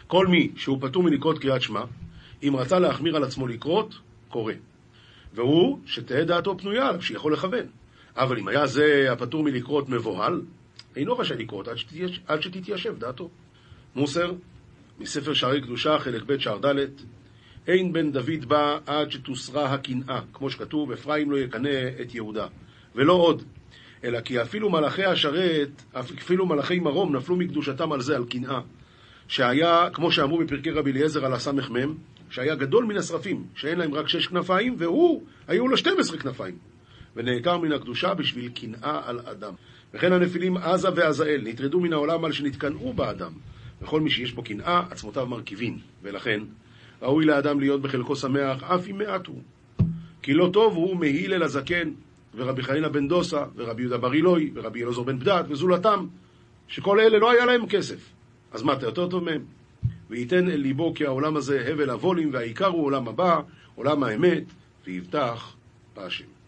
כל 0.08 0.28
מי 0.28 0.52
שהוא 0.56 0.78
פטור 0.82 1.04
מלקרות 1.04 1.40
קריאת 1.40 1.62
שמע, 1.62 1.84
אם 2.44 2.56
רצה 2.56 2.80
להחמיר 2.80 3.16
על 3.16 3.24
עצמו 3.24 3.48
לקרות, 3.48 3.96
קורא. 4.30 4.54
והוא, 5.34 5.80
שתהא 5.86 6.24
דעתו 6.24 6.58
פנויה 6.58 6.88
עליו, 6.88 7.02
שיכול 7.02 7.34
לכוון. 7.34 7.79
אבל 8.20 8.40
אם 8.40 8.48
היה 8.48 8.68
זה 8.68 9.08
הפטור 9.12 9.44
מלקרות 9.44 9.90
מבוהל, 9.90 10.42
אינו 10.96 11.18
רשאי 11.18 11.38
לקרות 11.38 11.68
עד, 11.68 11.78
שתתייש, 11.78 12.22
עד 12.28 12.42
שתתיישב 12.42 13.00
דעתו. 13.00 13.30
מוסר, 13.96 14.34
מספר 15.00 15.34
שערי 15.34 15.62
קדושה, 15.62 16.00
חלק 16.00 16.24
ב' 16.26 16.40
שער 16.40 16.58
ד', 16.66 16.76
אין 17.68 17.94
בן 17.94 18.12
דוד 18.12 18.46
בא 18.48 18.80
עד 18.86 19.12
שתוסרה 19.12 19.74
הקנאה, 19.74 20.22
כמו 20.34 20.50
שכתוב, 20.50 20.92
אפרים 20.92 21.32
לא 21.32 21.38
יקנא 21.38 21.90
את 22.02 22.16
יהודה. 22.16 22.48
ולא 22.96 23.14
עוד, 23.14 23.44
אלא 24.04 24.22
כי 24.22 24.42
אפילו 24.42 24.70
מלאכי 24.70 25.06
השרת, 25.06 25.70
אפילו 25.94 26.46
מלאכי 26.46 26.80
מרום 26.80 27.16
נפלו 27.16 27.36
מקדושתם 27.36 27.92
על 27.92 28.02
זה, 28.02 28.16
על 28.16 28.26
קנאה. 28.26 28.60
שהיה, 29.28 29.90
כמו 29.94 30.12
שאמרו 30.12 30.38
בפרקי 30.38 30.72
רבי 30.72 30.92
אליעזר 30.92 31.26
על 31.26 31.34
הסמ"ם, 31.34 31.96
שהיה 32.30 32.56
גדול 32.56 32.86
מן 32.86 32.98
השרפים, 32.98 33.44
שאין 33.56 33.80
להם 33.80 33.94
רק 33.94 34.08
שש 34.08 34.28
כנפיים, 34.28 34.76
והוא, 34.78 35.24
היו 35.48 35.68
לו 35.68 35.78
12 35.78 36.18
כנפיים. 36.18 36.56
ונעקר 37.16 37.58
מן 37.58 37.72
הקדושה 37.72 38.14
בשביל 38.14 38.50
קנאה 38.50 39.02
על 39.06 39.20
אדם. 39.20 39.54
וכן 39.94 40.14
הנפילים 40.14 40.58
עזה 40.58 40.90
ועזאל 40.96 41.42
נטרדו 41.44 41.80
מן 41.80 41.94
העולם 41.94 42.26
על 42.26 42.32
שנתקנאו 42.32 42.94
באדם. 42.94 43.32
וכל 43.82 44.02
מי 44.02 44.10
שיש 44.10 44.34
בו 44.34 44.44
קנאה, 44.44 44.84
עצמותיו 44.92 45.26
מרכיבין. 45.26 45.78
ולכן, 46.02 46.42
ראוי 47.02 47.26
לאדם 47.26 47.60
להיות 47.60 47.82
בחלקו 47.82 48.16
שמח, 48.16 48.64
אף 48.64 48.88
אם 48.88 48.98
מעט 48.98 49.28
הוא. 49.28 49.42
כי 50.22 50.34
לא 50.34 50.50
טוב 50.54 50.76
הוא 50.76 50.98
מהילל 50.98 51.44
הזקן, 51.44 51.92
ורבי 52.36 52.64
חנינא 52.64 52.88
בן 52.88 53.08
דוסה, 53.08 53.44
ורבי 53.56 53.82
יהודה 53.82 53.98
בר 53.98 54.14
אילוי, 54.14 54.52
ורבי 54.54 54.84
אלעזר 54.84 55.04
בן 55.04 55.20
בדד, 55.20 55.44
וזולתם, 55.50 56.08
שכל 56.68 57.00
אלה 57.00 57.20
לא 57.20 57.32
היה 57.32 57.46
להם 57.46 57.68
כסף. 57.68 58.10
אז 58.52 58.64
מה, 58.64 58.74
אתה 58.74 58.86
יותר 58.86 59.08
טוב 59.08 59.24
מהם? 59.24 59.42
וייתן 60.10 60.50
אל 60.50 60.56
ליבו 60.56 60.94
כי 60.94 61.06
העולם 61.06 61.38
הזה 61.38 61.66
הבל 61.68 61.90
הבולים, 61.90 62.30
והעיקר 62.34 62.68
הוא 62.68 62.86
עולם 62.86 63.08
הבא, 63.08 63.40
עולם 63.76 64.04
האמת, 64.04 64.44
ויבטח 64.86 65.56
בהשם. 65.96 66.39